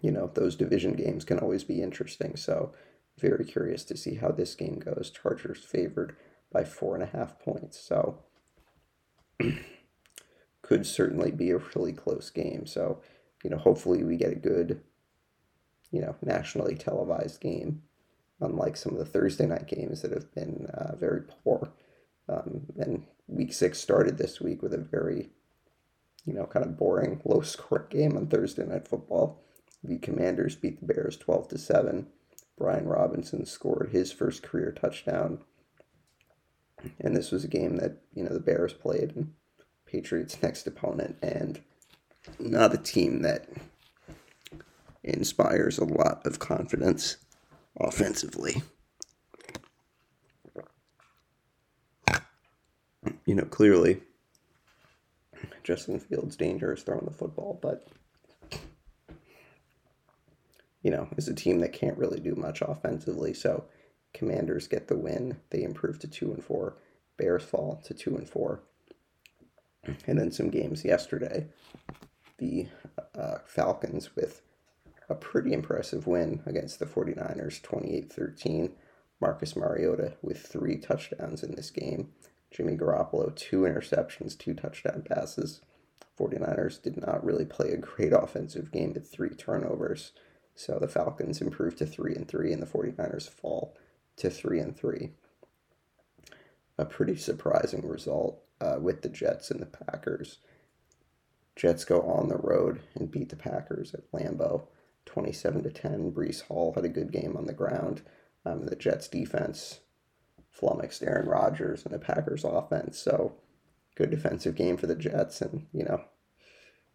[0.00, 2.72] You know, those division games can always be interesting, so
[3.18, 5.10] very curious to see how this game goes.
[5.10, 6.16] Chargers favored
[6.52, 8.18] by four and a half points, so
[10.62, 12.66] could certainly be a really close game.
[12.66, 13.00] So,
[13.42, 14.82] you know, hopefully we get a good,
[15.90, 17.82] you know, nationally televised game,
[18.40, 21.72] unlike some of the Thursday night games that have been uh, very poor.
[22.28, 25.30] Um, and week six started this week with a very,
[26.26, 29.42] you know, kind of boring, low score game on Thursday night football.
[29.82, 32.08] The Commanders beat the Bears 12 to 7.
[32.58, 35.38] Brian Robinson scored his first career touchdown.
[37.00, 39.32] And this was a game that, you know, the Bears played and
[39.86, 41.60] Patriots' next opponent, and
[42.38, 43.48] not a team that
[45.02, 47.16] inspires a lot of confidence
[47.80, 48.62] offensively.
[53.24, 54.02] You know, clearly,
[55.64, 57.88] Justin Fields' dangerous throwing the football, but
[60.82, 63.34] you know, is a team that can't really do much offensively.
[63.34, 63.64] So,
[64.18, 65.36] Commanders get the win.
[65.50, 66.76] They improve to two and four.
[67.16, 68.60] Bears fall to two and four.
[70.06, 71.46] And then some games yesterday.
[72.38, 72.66] The
[73.16, 74.42] uh, Falcons with
[75.08, 78.72] a pretty impressive win against the 49ers, 28 13.
[79.20, 82.10] Marcus Mariota with three touchdowns in this game.
[82.50, 85.60] Jimmy Garoppolo, two interceptions, two touchdown passes.
[86.18, 90.12] 49ers did not really play a great offensive game with three turnovers.
[90.54, 93.76] So the Falcons improved to 3 and 3 and the 49ers fall
[94.18, 95.10] to 3 and 3.
[96.78, 100.38] A pretty surprising result uh, with the Jets and the Packers.
[101.56, 104.66] Jets go on the road and beat the Packers at Lambeau
[105.06, 106.12] 27 to 10.
[106.12, 108.02] Breece Hall had a good game on the ground.
[108.44, 109.80] Um, the Jets defense
[110.50, 112.98] flummoxed Aaron Rodgers and the Packers offense.
[112.98, 113.34] So
[113.96, 115.40] good defensive game for the Jets.
[115.40, 116.02] And, you know,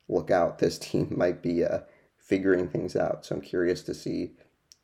[0.07, 0.59] look out.
[0.59, 1.79] This team might be uh,
[2.17, 3.25] figuring things out.
[3.25, 4.31] So I'm curious to see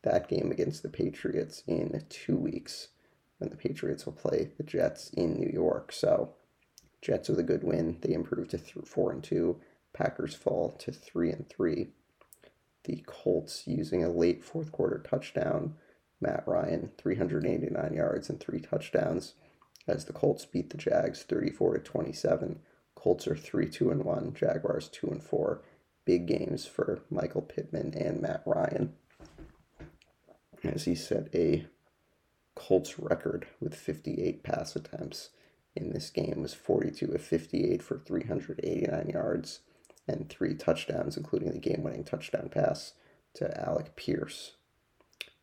[0.02, 2.88] that game against the Patriots in two weeks
[3.38, 5.92] when the Patriots will play the Jets in New York.
[5.92, 6.34] So
[7.02, 7.98] Jets with a good win.
[8.00, 9.60] They improve to th- four and two.
[9.92, 11.88] Packers fall to three and three.
[12.84, 15.74] The Colts using a late fourth quarter touchdown.
[16.20, 19.34] Matt Ryan, 389 yards and three touchdowns,
[19.88, 22.60] as the Colts beat the Jags 34 to 27.
[22.94, 25.62] Colts are 3 2 and 1, Jaguars 2 and 4.
[26.04, 28.94] Big games for Michael Pittman and Matt Ryan.
[30.62, 31.66] As he set a
[32.54, 35.30] Colts record with 58 pass attempts
[35.74, 39.60] in this game was 42 of 58 for 389 yards
[40.06, 42.94] and three touchdowns, including the game winning touchdown pass
[43.34, 44.56] to Alec Pierce.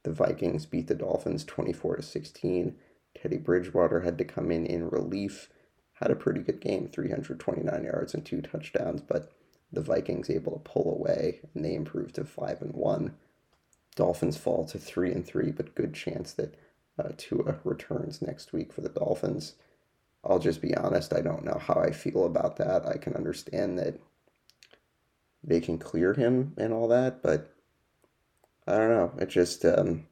[0.03, 2.75] The Vikings beat the Dolphins 24 to 16.
[3.15, 5.49] Teddy Bridgewater had to come in in relief.
[5.93, 9.33] Had a pretty good game, 329 yards and two touchdowns, but
[9.71, 13.15] the Vikings able to pull away and they improved to 5 and 1.
[13.97, 16.55] Dolphins fall to 3 and 3, but good chance that
[16.97, 19.55] uh, Tua returns next week for the Dolphins.
[20.23, 22.85] I'll just be honest, I don't know how I feel about that.
[22.85, 23.99] I can understand that
[25.43, 27.53] they can clear him and all that, but
[28.67, 29.11] I don't know.
[29.17, 30.05] It just um,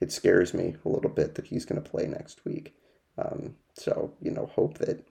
[0.00, 2.74] it scares me a little bit that he's going to play next week.
[3.16, 5.06] Um, so you know, hope that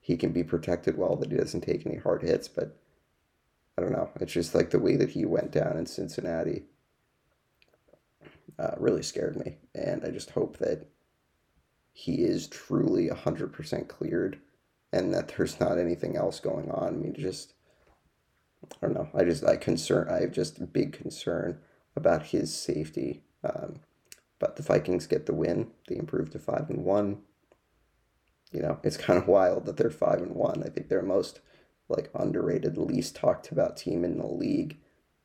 [0.00, 2.48] he can be protected well, that he doesn't take any hard hits.
[2.48, 2.76] But
[3.76, 4.10] I don't know.
[4.20, 6.64] It's just like the way that he went down in Cincinnati
[8.58, 10.86] uh, really scared me, and I just hope that
[11.94, 14.40] he is truly 100% cleared
[14.92, 16.88] and that there's not anything else going on.
[16.88, 17.54] I mean, just,
[18.64, 19.08] I don't know.
[19.14, 21.58] I just, I concern, I have just big concern
[21.96, 23.22] about his safety.
[23.44, 23.80] Um,
[24.40, 25.70] but the Vikings get the win.
[25.88, 27.18] They improve to 5 and 1.
[28.52, 30.62] You know, it's kind of wild that they're 5 and 1.
[30.64, 31.40] I think they're most
[31.88, 34.78] like underrated, least talked about team in the league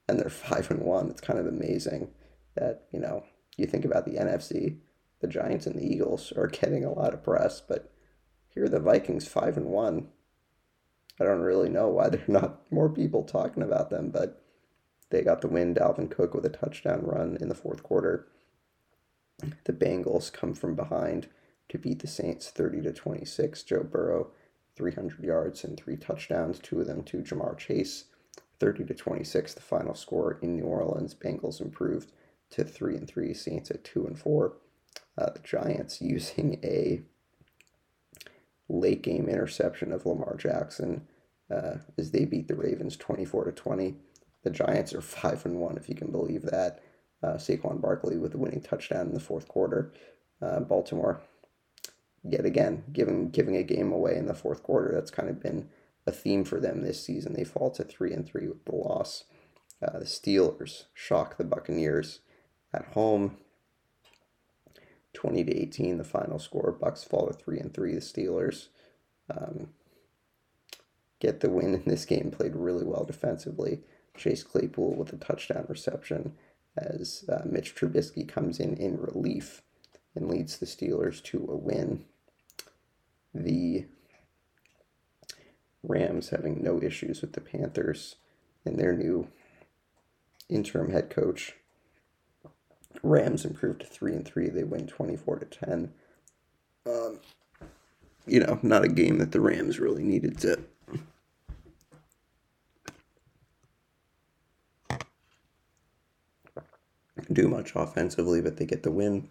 [0.07, 1.09] and they're 5 and 1.
[1.09, 2.09] It's kind of amazing
[2.55, 3.23] that, you know,
[3.57, 4.77] you think about the NFC
[5.19, 7.91] the Giants and the Eagles are getting a lot of press, but
[8.49, 10.07] here are the Vikings five and one.
[11.19, 14.41] I don't really know why there are not more people talking about them, but
[15.09, 15.75] they got the win.
[15.75, 18.27] Dalvin Cook with a touchdown run in the fourth quarter.
[19.65, 21.27] The Bengals come from behind
[21.69, 23.63] to beat the Saints 30 to 26.
[23.63, 24.31] Joe Burrow,
[24.75, 28.05] 300 yards and three touchdowns, two of them to Ja'Marr Chase.
[28.59, 31.15] 30 to 26, the final score in New Orleans.
[31.15, 32.11] Bengals improved
[32.51, 34.57] to 3 and 3, Saints at 2 and 4.
[35.17, 37.01] Uh, the Giants using a
[38.67, 41.07] late game interception of Lamar Jackson
[41.51, 43.95] uh, as they beat the Ravens 24 to 20.
[44.43, 46.81] The Giants are 5 and 1, if you can believe that.
[47.21, 49.91] Uh, Saquon Barkley with the winning touchdown in the fourth quarter.
[50.41, 51.21] Uh, Baltimore,
[52.23, 54.93] yet again, giving giving a game away in the fourth quarter.
[54.93, 55.67] That's kind of been
[56.07, 57.33] a theme for them this season.
[57.33, 59.25] They fall to three and three with the loss.
[59.81, 62.19] Uh, the Steelers shock the Buccaneers
[62.73, 63.37] at home.
[65.13, 66.77] 20 to 18, the final score.
[66.79, 67.93] Bucs fall to three and three.
[67.93, 68.67] The Steelers
[69.29, 69.69] um,
[71.19, 72.31] get the win in this game.
[72.31, 73.81] Played really well defensively.
[74.15, 76.33] Chase Claypool with a touchdown reception
[76.77, 79.61] as uh, Mitch Trubisky comes in in relief
[80.15, 82.05] and leads the Steelers to a win.
[83.33, 83.85] The
[85.83, 88.15] Rams having no issues with the Panthers
[88.65, 89.27] and their new
[90.49, 91.55] interim head coach.
[93.03, 94.49] Rams improved to three and three.
[94.49, 95.93] They win twenty four to ten.
[96.85, 97.19] Um,
[98.25, 100.59] you know, not a game that the Rams really needed to
[107.31, 109.29] do much offensively, but they get the win.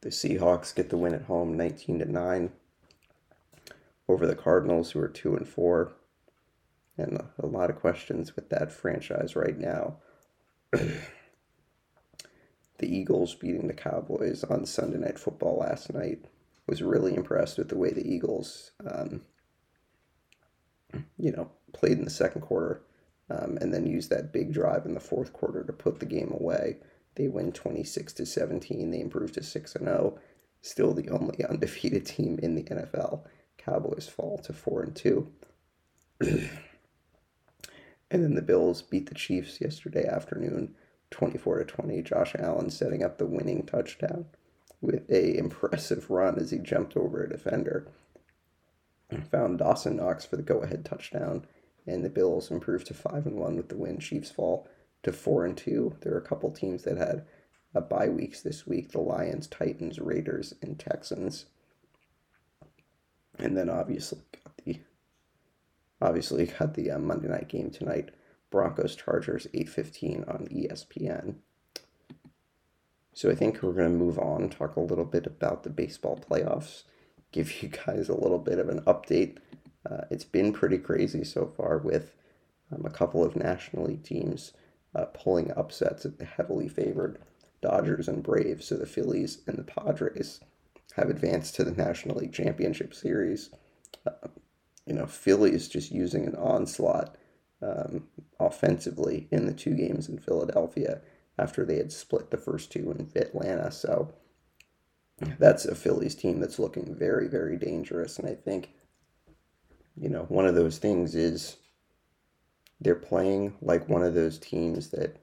[0.00, 2.52] The Seahawks get the win at home, nineteen to nine
[4.08, 5.92] over the Cardinals, who are two and four,
[6.98, 9.96] and a lot of questions with that franchise right now.
[12.78, 16.24] the Eagles beating the Cowboys on Sunday Night Football last night
[16.66, 19.22] was really impressed with the way the Eagles, um,
[21.18, 22.82] you know, played in the second quarter,
[23.30, 26.32] um, and then used that big drive in the fourth quarter to put the game
[26.32, 26.76] away.
[27.16, 28.90] They win twenty six to seventeen.
[28.90, 30.18] They improve to six and zero.
[30.62, 33.24] Still the only undefeated team in the NFL
[33.58, 35.32] Cowboys fall to four and two.
[36.20, 36.50] and
[38.10, 40.74] then the Bills beat the Chiefs yesterday afternoon,
[41.14, 42.02] 24 to 20.
[42.02, 44.26] Josh Allen setting up the winning touchdown
[44.80, 47.88] with a impressive run as he jumped over a defender.
[49.30, 51.46] Found Dawson Knox for the go-ahead touchdown,
[51.86, 53.98] and the Bills improved to five and one with the win.
[53.98, 54.68] Chiefs fall
[55.02, 55.96] to four and two.
[56.00, 57.24] There are a couple teams that had
[57.88, 61.46] bye weeks this week: the Lions, Titans, Raiders, and Texans
[63.38, 64.80] and then obviously got the
[66.00, 68.10] obviously got the uh, Monday night game tonight.
[68.54, 71.40] Broncos Chargers 8:15 on ESPN.
[73.12, 76.16] So I think we're going to move on, talk a little bit about the baseball
[76.16, 76.84] playoffs,
[77.32, 79.38] give you guys a little bit of an update.
[79.84, 82.14] Uh, it's been pretty crazy so far with
[82.70, 84.52] um, a couple of National League teams
[84.94, 87.18] uh, pulling upsets at the heavily favored
[87.60, 88.66] Dodgers and Braves.
[88.66, 90.38] So the Phillies and the Padres
[90.94, 93.50] have advanced to the National League Championship Series.
[94.06, 94.28] Uh,
[94.86, 97.16] you know, Phillies just using an onslaught
[97.64, 98.08] um,
[98.38, 101.00] offensively in the two games in Philadelphia
[101.38, 103.70] after they had split the first two in Atlanta.
[103.70, 104.12] So
[105.38, 108.18] that's a Phillies team that's looking very, very dangerous.
[108.18, 108.70] And I think,
[109.96, 111.56] you know, one of those things is
[112.80, 115.16] they're playing like one of those teams that,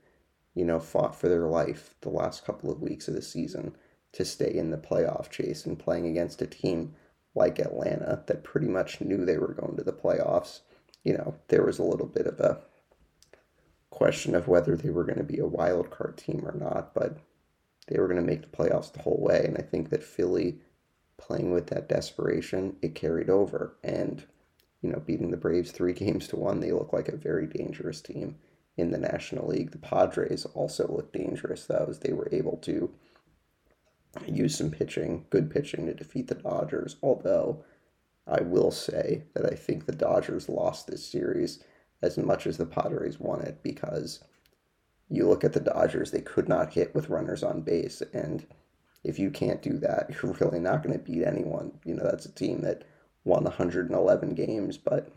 [0.56, 3.76] you know, fought for their life the last couple of weeks of the season
[4.14, 6.94] to stay in the playoff chase and playing against a team
[7.34, 10.62] like Atlanta that pretty much knew they were going to the playoffs.
[11.04, 12.62] You know, there was a little bit of a
[13.89, 17.18] question of whether they were going to be a wild card team or not, but
[17.88, 19.43] they were going to make the playoffs the whole way.
[19.45, 20.60] And I think that Philly,
[21.18, 23.76] playing with that desperation, it carried over.
[23.84, 24.24] And,
[24.82, 28.02] you know, beating the Braves three games to one, they look like a very dangerous
[28.02, 28.38] team
[28.78, 29.72] in the National League.
[29.72, 32.91] The Padres also look dangerous, though, as they were able to
[34.26, 36.95] use some pitching, good pitching to defeat the Dodgers.
[37.02, 37.64] Although
[38.28, 41.63] I will say that I think the Dodgers lost this series
[42.01, 44.24] as much as the Padres won it because
[45.09, 48.01] you look at the Dodgers, they could not hit with runners on base.
[48.13, 48.45] And
[49.03, 51.74] if you can't do that, you're really not going to beat anyone.
[51.86, 52.84] You know, that's a team that
[53.24, 55.11] won 111 games, but,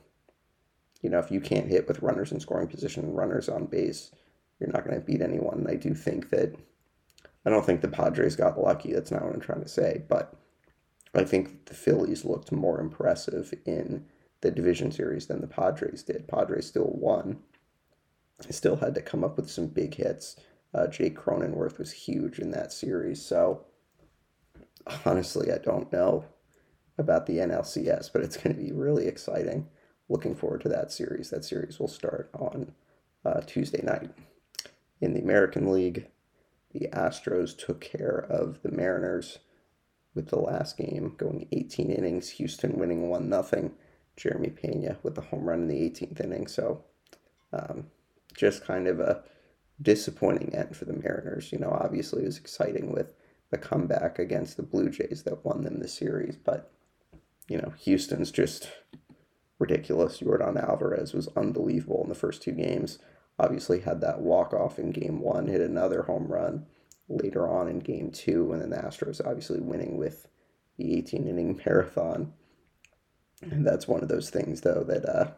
[1.01, 4.11] you know, if you can't hit with runners in scoring position runners on base,
[4.59, 5.59] you're not going to beat anyone.
[5.59, 6.55] And I do think that
[7.47, 8.93] I don't think the Padres got lucky.
[8.93, 10.03] That's not what I'm trying to say.
[10.09, 10.35] But
[11.15, 14.07] I think the Phillies looked more impressive in
[14.41, 16.29] the division series than the Padres did.
[16.29, 17.39] Padres still won.
[18.51, 20.37] Still had to come up with some big hits.
[20.75, 23.25] Uh, Jake Cronenworth was huge in that series.
[23.25, 23.65] So
[25.07, 26.25] honestly, I don't know
[26.99, 29.69] about the NLCS, but it's going to be really exciting.
[30.09, 31.31] Looking forward to that series.
[31.31, 32.73] That series will start on
[33.25, 34.11] uh, Tuesday night.
[35.01, 36.09] In the American League,
[36.73, 39.39] the Astros took care of the Mariners
[40.15, 43.73] with the last game going 18 innings, Houston winning 1 nothing.
[44.17, 46.47] Jeremy Pena with the home run in the 18th inning.
[46.47, 46.85] So
[47.53, 47.87] um,
[48.37, 49.25] just kind of a
[49.81, 51.51] disappointing end for the Mariners.
[51.53, 53.15] You know, obviously it was exciting with
[53.51, 56.73] the comeback against the Blue Jays that won them the series, but
[57.49, 58.71] you know, Houston's just
[59.59, 60.21] ridiculous.
[60.21, 62.99] Yordan Alvarez was unbelievable in the first two games.
[63.39, 66.67] Obviously had that walk off in game one, hit another home run
[67.09, 70.29] later on in game two, and then the Astros obviously winning with
[70.77, 72.33] the 18 inning marathon.
[73.43, 75.31] And that's one of those things though that uh,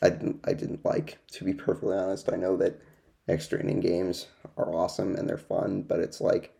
[0.00, 2.32] I didn't I didn't like to be perfectly honest.
[2.32, 2.80] I know that
[3.28, 6.54] extra inning games are awesome and they're fun, but it's like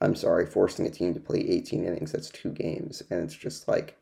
[0.00, 3.02] I'm sorry, forcing a team to play 18 innings, that's two games.
[3.10, 3.96] And it's just like,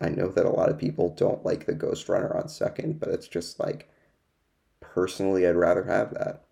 [0.00, 3.10] I know that a lot of people don't like the ghost runner on second, but
[3.10, 3.88] it's just like,
[4.80, 6.47] personally, I'd rather have that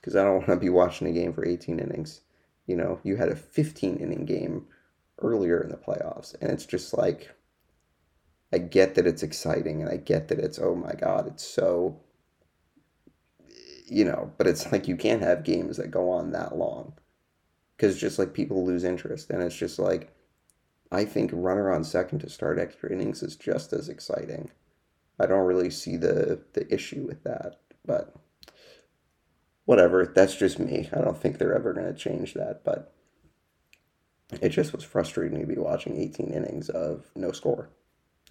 [0.00, 2.22] because I don't want to be watching a game for 18 innings.
[2.66, 4.66] You know, you had a 15 inning game
[5.18, 7.34] earlier in the playoffs, and it's just like,
[8.52, 12.00] I get that it's exciting and I get that it's, oh my God, it's so,
[13.86, 16.94] you know, but it's like you can't have games that go on that long
[17.80, 20.12] because just like people lose interest and it's just like
[20.92, 24.50] i think runner on second to start extra innings is just as exciting
[25.18, 28.14] i don't really see the the issue with that but
[29.70, 32.92] whatever that's just me i don't think they're ever going to change that but
[34.42, 37.70] it just was frustrating to be watching 18 innings of no score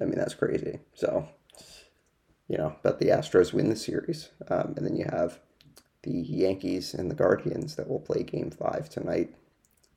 [0.01, 1.27] i mean that's crazy so
[2.47, 5.39] you know but the astros win the series um, and then you have
[6.03, 9.35] the Yankees and the Guardians that will play game five tonight.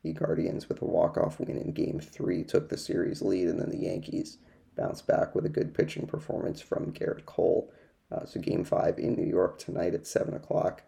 [0.02, 3.70] The Guardians, with a walk-off win in Game Three, took the series lead, and then
[3.70, 4.38] the Yankees
[4.76, 7.72] bounced back with a good pitching performance from Gerrit Cole.
[8.10, 10.82] Uh, so Game Five in New York tonight at seven o'clock.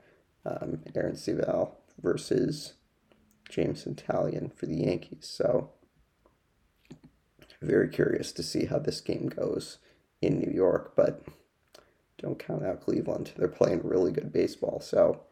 [0.46, 1.72] Um, Aaron Civale
[2.02, 2.74] versus
[3.48, 5.26] James Taillon for the Yankees.
[5.26, 5.70] So
[7.64, 9.78] very curious to see how this game goes
[10.20, 11.22] in New York, but
[12.18, 13.32] don't count out Cleveland.
[13.36, 14.80] They're playing really good baseball.
[14.80, 15.22] So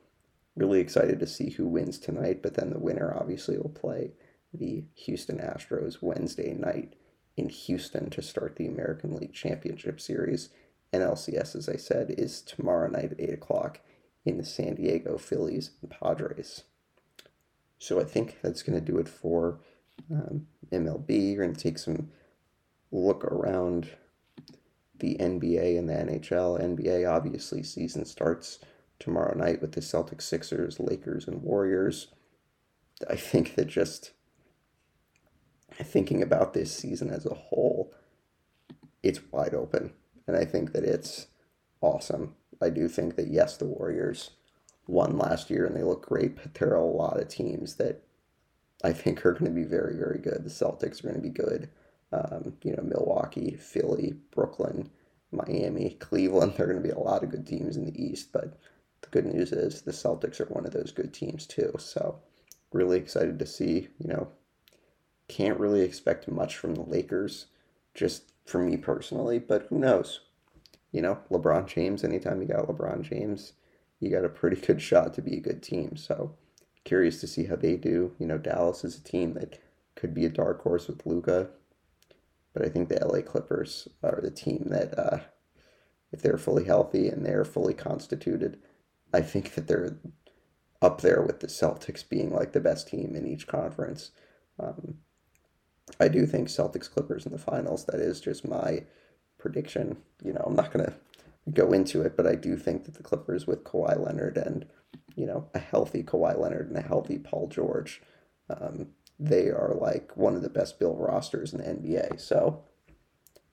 [0.56, 4.12] really excited to see who wins tonight, but then the winner obviously will play
[4.52, 6.94] the Houston Astros Wednesday night
[7.36, 10.50] in Houston to start the American League Championship Series.
[10.92, 13.80] NLCS, as I said, is tomorrow night at 8 o'clock
[14.24, 16.64] in the San Diego Phillies and Padres.
[17.78, 19.58] So I think that's going to do it for
[20.10, 21.32] um, MLB.
[21.32, 22.10] You're going to take some
[22.92, 23.90] look around
[24.98, 26.60] the NBA and the NHL.
[26.60, 28.60] NBA, obviously, season starts
[29.00, 32.08] tomorrow night with the Celtics, Sixers, Lakers, and Warriors.
[33.10, 34.12] I think that just
[35.82, 37.92] thinking about this season as a whole,
[39.02, 39.92] it's wide open.
[40.26, 41.26] And I think that it's
[41.80, 42.36] awesome.
[42.60, 44.30] I do think that, yes, the Warriors
[44.86, 48.02] won last year and they look great, but there are a lot of teams that
[48.84, 50.44] I think are going to be very, very good.
[50.44, 51.68] The Celtics are going to be good.
[52.12, 54.90] Um, you know, Milwaukee, Philly, Brooklyn,
[55.30, 56.54] Miami, Cleveland.
[56.56, 58.58] There are going to be a lot of good teams in the East, but
[59.00, 61.72] the good news is the Celtics are one of those good teams too.
[61.78, 62.18] So
[62.72, 64.28] really excited to see, you know,
[65.28, 67.46] can't really expect much from the Lakers
[67.94, 70.20] just for me personally, but who knows?
[70.92, 73.54] You know, LeBron James, anytime you got LeBron James,
[73.98, 75.96] you got a pretty good shot to be a good team.
[75.96, 76.34] So
[76.84, 78.14] curious to see how they do.
[78.18, 79.58] You know, Dallas is a team that
[79.94, 81.48] could be a dark horse with Luka,
[82.52, 85.18] but I think the LA Clippers are the team that, uh,
[86.12, 88.58] if they're fully healthy and they're fully constituted,
[89.14, 89.96] I think that they're
[90.82, 94.10] up there with the Celtics being like the best team in each conference.
[94.58, 94.96] Um,
[96.00, 97.84] I do think Celtics Clippers in the finals.
[97.86, 98.84] That is just my
[99.42, 99.96] prediction.
[100.24, 100.94] You know, I'm not gonna
[101.52, 104.64] go into it, but I do think that the Clippers with Kawhi Leonard and
[105.16, 108.00] you know a healthy Kawhi Leonard and a healthy Paul George,
[108.48, 108.86] um,
[109.18, 112.20] they are like one of the best built rosters in the NBA.
[112.20, 112.62] So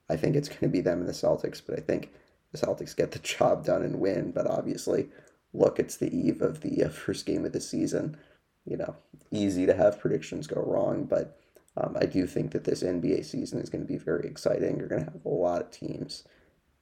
[0.10, 2.12] I think it's going to be them and the Celtics, but I think
[2.52, 4.32] the Celtics get the job done and win.
[4.32, 5.10] But obviously,
[5.54, 8.18] look, it's the eve of the uh, first game of the season.
[8.66, 8.96] You know,
[9.32, 11.39] easy to have predictions go wrong, but
[11.78, 14.78] um, I do think that this NBA season is going to be very exciting.
[14.78, 16.24] You're going to have a lot of teams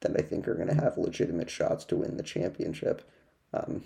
[0.02, 3.02] that I think are going to have legitimate shots to win the championship.
[3.54, 3.84] Um,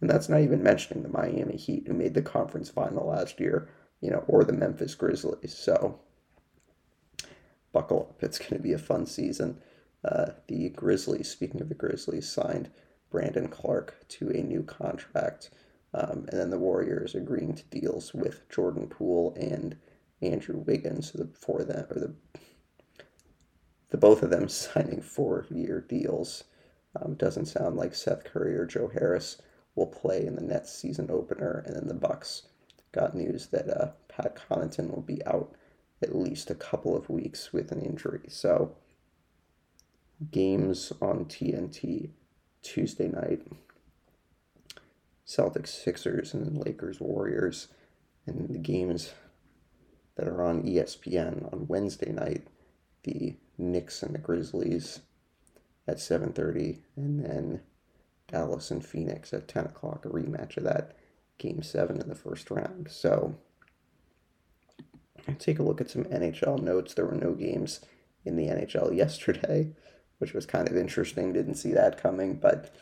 [0.00, 3.68] and that's not even mentioning the Miami Heat, who made the conference final last year,
[4.00, 5.54] you know, or the Memphis Grizzlies.
[5.54, 6.00] So
[7.72, 8.22] buckle up.
[8.22, 9.58] It's going to be a fun season.
[10.04, 12.70] Uh, the Grizzlies, speaking of the Grizzlies, signed
[13.10, 15.50] Brandon Clarke to a new contract.
[15.94, 19.76] Um, and then the Warriors agreeing to deals with Jordan Poole and
[20.22, 22.14] Andrew Wiggins, the four them or the
[23.90, 26.44] the both of them signing four year deals.
[27.00, 29.40] Um, doesn't sound like Seth Curry or Joe Harris
[29.74, 32.42] will play in the Nets season opener, and then the Bucks
[32.92, 35.54] got news that uh, Pat Connaughton will be out
[36.02, 38.22] at least a couple of weeks with an injury.
[38.28, 38.76] So,
[40.30, 42.10] games on TNT
[42.62, 43.42] Tuesday night
[45.26, 47.68] Celtics Sixers and Lakers Warriors,
[48.26, 49.12] and the games
[50.16, 52.46] that are on ESPN on Wednesday night,
[53.04, 55.00] the Knicks and the Grizzlies
[55.86, 57.62] at 7:30, and then
[58.28, 60.96] Dallas and Phoenix at 10 o'clock, a rematch of that
[61.38, 62.88] game seven in the first round.
[62.90, 63.36] So
[65.38, 66.94] take a look at some NHL notes.
[66.94, 67.80] There were no games
[68.24, 69.72] in the NHL yesterday,
[70.18, 71.32] which was kind of interesting.
[71.32, 72.74] Didn't see that coming, but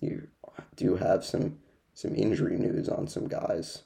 [0.00, 0.28] you
[0.74, 1.58] do have some
[1.94, 3.84] some injury news on some guys.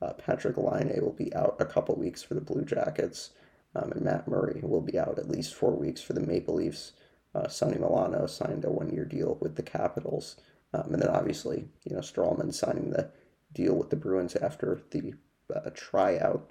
[0.00, 3.30] Uh, Patrik Laine will be out a couple weeks for the Blue Jackets,
[3.74, 6.92] um, and Matt Murray will be out at least four weeks for the Maple Leafs.
[7.34, 10.36] Uh, Sonny Milano signed a one-year deal with the Capitals,
[10.72, 13.10] um, and then obviously, you know, Stralman signing the
[13.52, 15.14] deal with the Bruins after the
[15.54, 16.50] uh, tryout.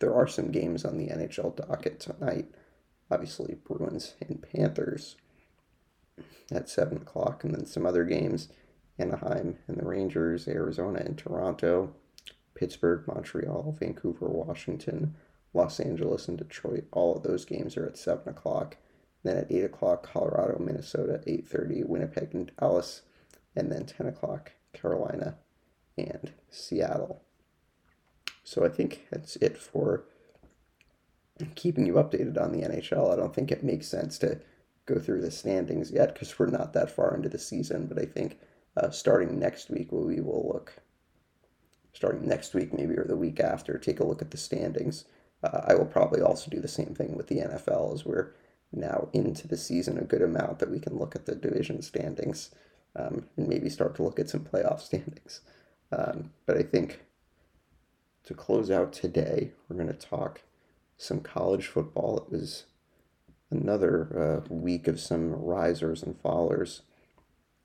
[0.00, 2.50] There are some games on the NHL docket tonight.
[3.10, 5.16] Obviously, Bruins and Panthers
[6.50, 8.48] at 7 o'clock, and then some other games
[8.98, 11.94] Anaheim and the Rangers, Arizona and Toronto,
[12.54, 15.14] Pittsburgh, Montreal, Vancouver, Washington,
[15.54, 16.84] Los Angeles, and Detroit.
[16.92, 18.76] All of those games are at 7 o'clock.
[19.22, 23.02] Then at 8 o'clock, Colorado, Minnesota, 8.30, Winnipeg and Dallas,
[23.54, 25.36] and then 10 o'clock, Carolina
[25.96, 27.22] and Seattle.
[28.44, 30.04] So I think that's it for
[31.54, 33.12] keeping you updated on the NHL.
[33.12, 34.40] I don't think it makes sense to
[34.86, 37.86] go through the standings yet because we're not that far into the season.
[37.86, 38.38] But I think
[38.76, 40.74] uh, starting next week, we will look,
[41.92, 45.04] starting next week maybe or the week after, take a look at the standings.
[45.42, 48.32] Uh, I will probably also do the same thing with the NFL as we're
[48.72, 52.50] now into the season a good amount that we can look at the division standings
[52.96, 55.40] um, and maybe start to look at some playoff standings.
[55.90, 57.00] Um, but I think
[58.24, 60.42] to close out today, we're going to talk
[60.96, 62.18] some college football.
[62.18, 62.64] It was
[63.52, 66.80] another uh, week of some risers and fallers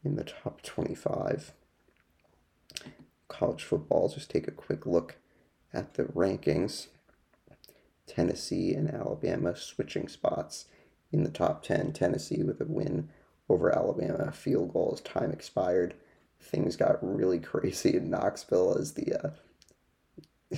[0.04, 1.54] in the top 25.
[3.28, 5.16] College football, just take a quick look
[5.74, 6.88] at the rankings.
[8.06, 10.66] Tennessee and Alabama switching spots
[11.12, 11.94] in the top 10.
[11.94, 13.10] Tennessee with a win
[13.50, 15.94] over Alabama, field goal as time expired.
[16.42, 19.30] Things got really crazy in Knoxville as the uh,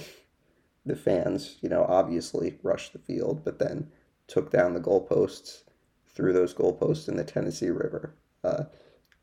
[0.85, 3.91] the fans, you know, obviously rushed the field, but then
[4.29, 5.63] took down the goalposts,
[6.07, 8.13] threw those goalposts in the Tennessee River.
[8.43, 8.65] Uh,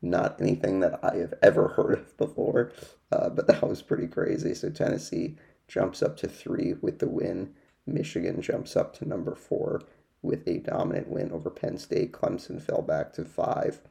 [0.01, 2.71] not anything that I have ever heard of before,
[3.11, 4.53] uh, but that was pretty crazy.
[4.53, 7.53] So Tennessee jumps up to three with the win.
[7.85, 9.81] Michigan jumps up to number four
[10.21, 12.11] with a dominant win over Penn State.
[12.11, 13.81] Clemson fell back to five.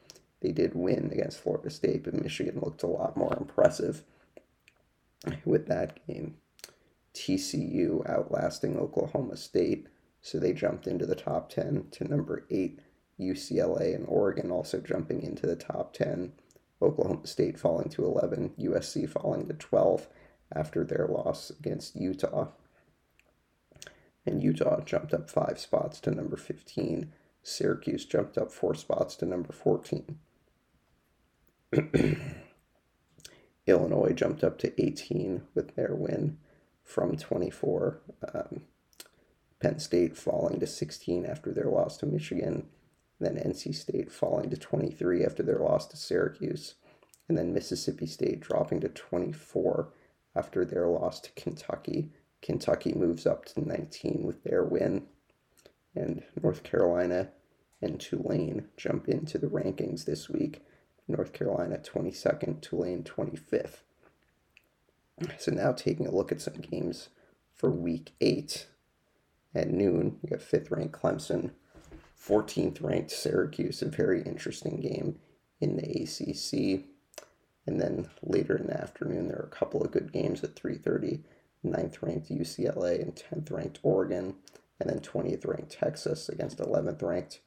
[0.40, 4.02] They did win against Florida State, but Michigan looked a lot more impressive
[5.44, 6.36] with that game.
[7.14, 9.88] TCU outlasting Oklahoma State
[10.26, 12.80] so they jumped into the top 10 to number 8.
[13.20, 16.32] UCLA and Oregon also jumping into the top 10.
[16.82, 18.54] Oklahoma State falling to 11.
[18.58, 20.08] USC falling to 12
[20.52, 22.48] after their loss against Utah.
[24.26, 27.12] And Utah jumped up five spots to number 15.
[27.44, 30.18] Syracuse jumped up four spots to number 14.
[33.68, 36.38] Illinois jumped up to 18 with their win
[36.82, 38.00] from 24.
[38.34, 38.62] Um,
[39.60, 42.66] Penn State falling to 16 after their loss to Michigan,
[43.18, 46.74] then NC State falling to 23 after their loss to Syracuse,
[47.28, 49.92] and then Mississippi State dropping to 24
[50.34, 52.10] after their loss to Kentucky.
[52.42, 55.06] Kentucky moves up to 19 with their win,
[55.94, 57.30] and North Carolina
[57.80, 60.62] and Tulane jump into the rankings this week.
[61.08, 63.82] North Carolina 22nd, Tulane 25th.
[65.38, 67.08] So now taking a look at some games
[67.54, 68.66] for week 8
[69.56, 70.18] at noon.
[70.22, 71.50] You got fifth ranked Clemson,
[72.20, 75.18] 14th ranked Syracuse, a very interesting game
[75.60, 76.84] in the ACC.
[77.66, 81.24] And then later in the afternoon, there are a couple of good games at 3:30.
[81.64, 84.36] 9th ranked UCLA and 10th ranked Oregon,
[84.78, 87.40] and then 20th ranked Texas against 11th ranked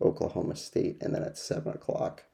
[0.00, 0.96] Oklahoma State.
[1.02, 2.24] And then at 7 o'clock,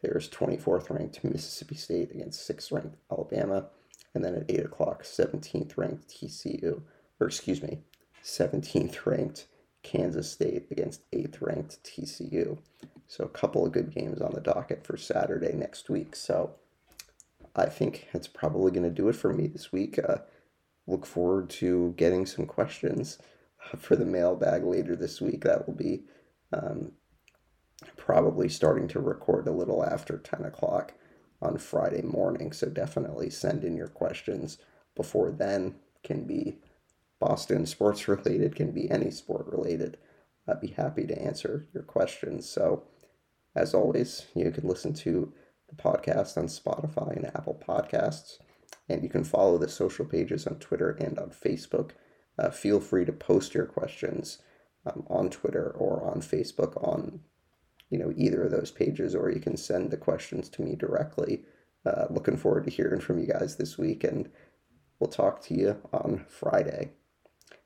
[0.00, 3.68] there's 24th ranked Mississippi State against 6th ranked Alabama.
[4.14, 6.82] And then at 8 o'clock, 17th ranked TCU,
[7.20, 7.82] or excuse me,
[8.24, 9.46] 17th ranked
[9.82, 12.58] Kansas State against 8th ranked TCU.
[13.06, 16.16] So a couple of good games on the docket for Saturday next week.
[16.16, 16.54] So
[17.54, 19.98] I think that's probably going to do it for me this week.
[19.98, 20.18] Uh,
[20.86, 23.18] look forward to getting some questions
[23.78, 25.44] for the mailbag later this week.
[25.44, 26.04] That will be
[26.52, 26.92] um,
[27.96, 30.94] probably starting to record a little after 10 o'clock
[31.42, 32.52] on Friday morning.
[32.52, 34.58] So definitely send in your questions
[34.96, 35.76] before then.
[36.02, 36.58] Can be
[37.20, 39.98] Boston sports related, can be any sport related.
[40.46, 42.48] I'd be happy to answer your questions.
[42.48, 42.84] So,
[43.56, 45.32] as always, you can listen to
[45.68, 48.38] the podcast on Spotify and Apple Podcasts,
[48.88, 51.92] and you can follow the social pages on Twitter and on Facebook.
[52.38, 54.38] Uh, feel free to post your questions
[54.86, 57.20] um, on Twitter or on Facebook on
[57.90, 61.44] you know either of those pages, or you can send the questions to me directly.
[61.86, 64.30] Uh, looking forward to hearing from you guys this week, and
[64.98, 66.92] we'll talk to you on Friday.